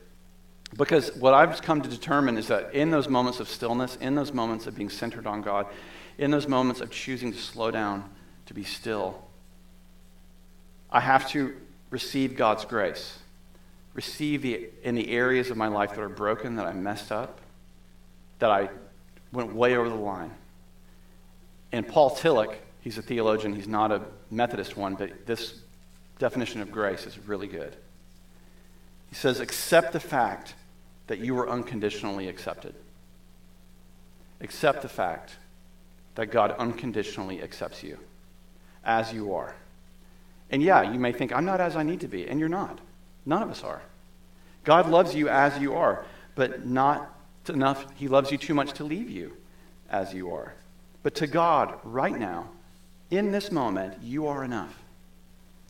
Because 0.78 1.16
what 1.16 1.34
I've 1.34 1.60
come 1.64 1.82
to 1.82 1.90
determine 1.90 2.38
is 2.38 2.48
that 2.50 2.76
in 2.76 2.92
those 2.92 3.10
moments 3.10 3.40
of 3.40 3.50
stillness, 3.50 3.96
in 3.96 4.14
those 4.14 4.32
moments 4.32 4.68
of 4.68 4.76
being 4.76 4.90
centered 4.90 5.26
on 5.26 5.42
God, 5.42 5.66
in 6.20 6.30
those 6.30 6.48
moments 6.48 6.80
of 6.80 6.92
choosing 6.92 7.32
to 7.32 7.40
slow 7.40 7.72
down, 7.72 8.08
to 8.46 8.54
be 8.54 8.64
still, 8.64 9.24
I 10.92 11.00
have 11.00 11.28
to 11.32 11.56
receive 11.90 12.36
God's 12.36 12.66
grace 12.66 13.18
receive 13.96 14.44
the, 14.44 14.70
in 14.84 14.94
the 14.94 15.10
areas 15.10 15.50
of 15.50 15.58
my 15.58 15.68
life 15.68 15.92
that 15.92 16.02
are 16.02 16.10
broken, 16.10 16.58
that 16.58 16.68
I 16.68 16.74
messed 16.74 17.12
up, 17.12 17.40
that 18.40 18.52
I 18.52 18.70
went 19.32 19.56
way 19.56 19.76
over 19.76 19.90
the 19.90 19.96
line. 19.96 20.32
And 21.72 21.88
Paul 21.88 22.16
Tillich, 22.16 22.56
he's 22.82 22.98
a 22.98 23.02
theologian, 23.02 23.56
he's 23.56 23.68
not 23.68 23.92
a 23.92 24.02
Methodist 24.30 24.78
one, 24.78 24.96
but 24.96 25.26
this 25.26 25.62
definition 26.20 26.62
of 26.62 26.72
grace 26.72 27.06
is 27.06 27.18
really 27.20 27.48
good. 27.48 27.76
He 29.10 29.16
says, 29.16 29.40
accept 29.40 29.94
the 29.94 30.00
fact 30.00 30.56
that 31.08 31.20
you 31.20 31.34
were 31.34 31.50
unconditionally 31.50 32.28
accepted. 32.28 32.76
Accept 34.42 34.82
the 34.82 34.90
fact 34.90 35.36
that 36.16 36.28
God 36.28 36.52
unconditionally 36.58 37.42
accepts 37.42 37.82
you 37.82 37.98
as 38.84 39.14
you 39.14 39.34
are. 39.34 39.56
And 40.52 40.62
yeah, 40.62 40.92
you 40.92 41.00
may 41.00 41.14
think, 41.14 41.34
I'm 41.34 41.46
not 41.46 41.62
as 41.62 41.78
I 41.78 41.84
need 41.84 42.02
to 42.02 42.08
be, 42.08 42.28
and 42.28 42.40
you're 42.40 42.50
not. 42.50 42.80
None 43.26 43.42
of 43.42 43.50
us 43.50 43.64
are. 43.64 43.82
God 44.64 44.90
loves 44.90 45.16
you 45.16 45.30
as 45.30 45.58
you 45.60 45.74
are, 45.74 46.06
but 46.36 46.66
not 46.66 47.12
enough. 47.48 47.86
He 47.96 48.08
loves 48.08 48.32
you 48.32 48.38
too 48.38 48.54
much 48.54 48.74
to 48.74 48.84
leave 48.84 49.10
you 49.10 49.36
as 49.90 50.14
you 50.14 50.34
are. 50.34 50.54
But 51.04 51.16
to 51.16 51.28
God, 51.28 51.80
right 51.84 52.18
now, 52.18 52.50
in 53.12 53.32
this 53.32 53.52
moment, 53.52 54.02
you 54.02 54.28
are 54.28 54.44
enough. 54.44 54.76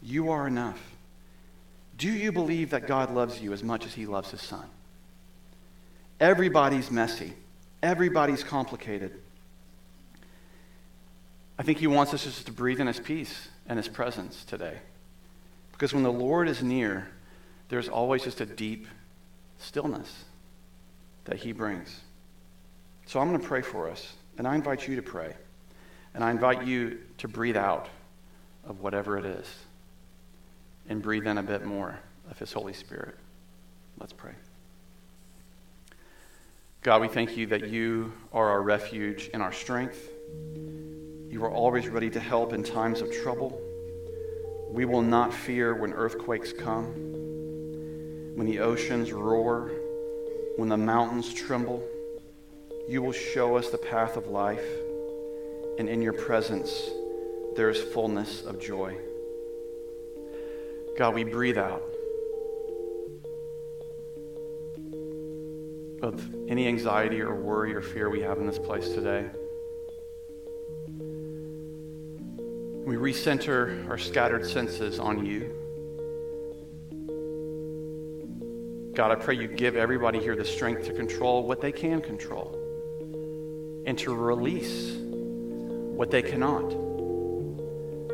You 0.01 0.29
are 0.31 0.47
enough. 0.47 0.79
Do 1.97 2.09
you 2.09 2.31
believe 2.31 2.69
that 2.71 2.87
God 2.87 3.13
loves 3.13 3.41
you 3.41 3.53
as 3.53 3.63
much 3.63 3.85
as 3.85 3.93
he 3.93 4.05
loves 4.05 4.31
his 4.31 4.41
son? 4.41 4.65
Everybody's 6.19 6.91
messy. 6.91 7.33
Everybody's 7.83 8.43
complicated. 8.43 9.19
I 11.57 11.63
think 11.63 11.77
he 11.77 11.87
wants 11.87 12.13
us 12.13 12.23
just 12.23 12.45
to 12.45 12.51
breathe 12.51 12.79
in 12.79 12.87
his 12.87 12.99
peace 12.99 13.49
and 13.67 13.77
his 13.77 13.87
presence 13.87 14.43
today. 14.45 14.77
Because 15.71 15.93
when 15.93 16.03
the 16.03 16.11
Lord 16.11 16.47
is 16.47 16.63
near, 16.63 17.09
there's 17.69 17.89
always 17.89 18.23
just 18.23 18.41
a 18.41 18.45
deep 18.45 18.87
stillness 19.57 20.25
that 21.25 21.37
He 21.37 21.51
brings. 21.51 22.01
So 23.05 23.19
I'm 23.19 23.29
going 23.29 23.39
to 23.41 23.47
pray 23.47 23.61
for 23.61 23.89
us, 23.89 24.13
and 24.37 24.47
I 24.47 24.55
invite 24.55 24.87
you 24.87 24.95
to 24.95 25.01
pray. 25.01 25.33
And 26.13 26.23
I 26.23 26.31
invite 26.31 26.65
you 26.65 26.99
to 27.17 27.27
breathe 27.27 27.57
out 27.57 27.89
of 28.65 28.79
whatever 28.79 29.17
it 29.17 29.25
is 29.25 29.53
and 30.87 31.01
breathe 31.01 31.27
in 31.27 31.37
a 31.37 31.43
bit 31.43 31.65
more 31.65 31.99
of 32.31 32.39
His 32.39 32.53
Holy 32.53 32.73
Spirit. 32.73 33.15
Let's 33.99 34.13
pray. 34.13 34.31
God, 36.83 37.01
we 37.01 37.07
thank 37.07 37.35
you 37.35 37.47
that 37.47 37.67
you 37.67 38.13
are 38.31 38.49
our 38.49 38.61
refuge 38.61 39.29
and 39.33 39.41
our 39.41 39.51
strength. 39.51 40.09
You 41.29 41.43
are 41.43 41.51
always 41.51 41.87
ready 41.87 42.09
to 42.11 42.19
help 42.19 42.53
in 42.53 42.63
times 42.63 43.01
of 43.01 43.11
trouble. 43.11 43.59
We 44.69 44.85
will 44.85 45.01
not 45.01 45.33
fear 45.33 45.73
when 45.73 45.93
earthquakes 45.93 46.53
come, 46.53 46.93
when 48.35 48.45
the 48.45 48.59
oceans 48.59 49.13
roar, 49.13 49.71
when 50.57 50.67
the 50.69 50.77
mountains 50.77 51.33
tremble. 51.33 51.81
You 52.87 53.01
will 53.01 53.13
show 53.13 53.55
us 53.55 53.69
the 53.69 53.77
path 53.77 54.17
of 54.17 54.27
life, 54.27 54.65
and 55.79 55.89
in 55.89 56.01
your 56.01 56.13
presence 56.13 56.89
there 57.55 57.69
is 57.69 57.81
fullness 57.81 58.43
of 58.43 58.59
joy. 58.59 58.95
God, 60.97 61.15
we 61.15 61.23
breathe 61.23 61.57
out 61.57 61.81
of 66.01 66.21
any 66.47 66.67
anxiety 66.67 67.21
or 67.21 67.33
worry 67.33 67.73
or 67.73 67.81
fear 67.81 68.09
we 68.09 68.21
have 68.21 68.37
in 68.37 68.45
this 68.45 68.59
place 68.59 68.89
today. 68.89 69.25
We 72.85 72.97
recenter 72.97 73.89
our 73.89 73.97
scattered 73.97 74.45
senses 74.45 74.99
on 74.99 75.25
you. 75.25 75.64
God, 78.95 79.11
I 79.11 79.15
pray 79.15 79.35
you 79.35 79.49
give 79.49 79.75
everybody 79.75 80.19
here 80.19 80.37
the 80.37 80.45
strength 80.45 80.85
to 80.85 80.93
control 80.93 81.45
what 81.45 81.59
they 81.59 81.73
can 81.73 81.99
control 81.99 82.57
and 83.85 83.99
to 83.99 84.15
release 84.15 84.95
what 84.95 86.09
they 86.11 86.21
cannot, 86.21 86.69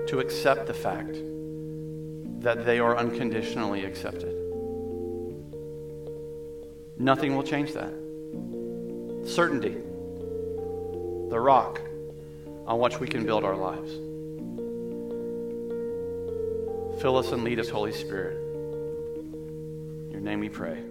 to 0.07 0.19
accept 0.19 0.65
the 0.65 0.73
fact 0.73 1.17
that 2.41 2.65
they 2.65 2.79
are 2.79 2.97
unconditionally 2.97 3.85
accepted. 3.85 4.35
Nothing 6.97 7.35
will 7.35 7.43
change 7.43 7.73
that. 7.73 7.93
Certainty, 9.23 9.77
the 11.29 11.39
rock 11.39 11.79
on 12.65 12.79
which 12.79 12.99
we 12.99 13.07
can 13.07 13.23
build 13.23 13.43
our 13.43 13.55
lives. 13.55 13.91
Fill 17.03 17.17
us 17.17 17.31
and 17.31 17.43
lead 17.43 17.59
us, 17.59 17.69
Holy 17.69 17.91
Spirit. 17.91 18.50
Your 20.21 20.29
name 20.29 20.41
we 20.41 20.49
pray. 20.49 20.90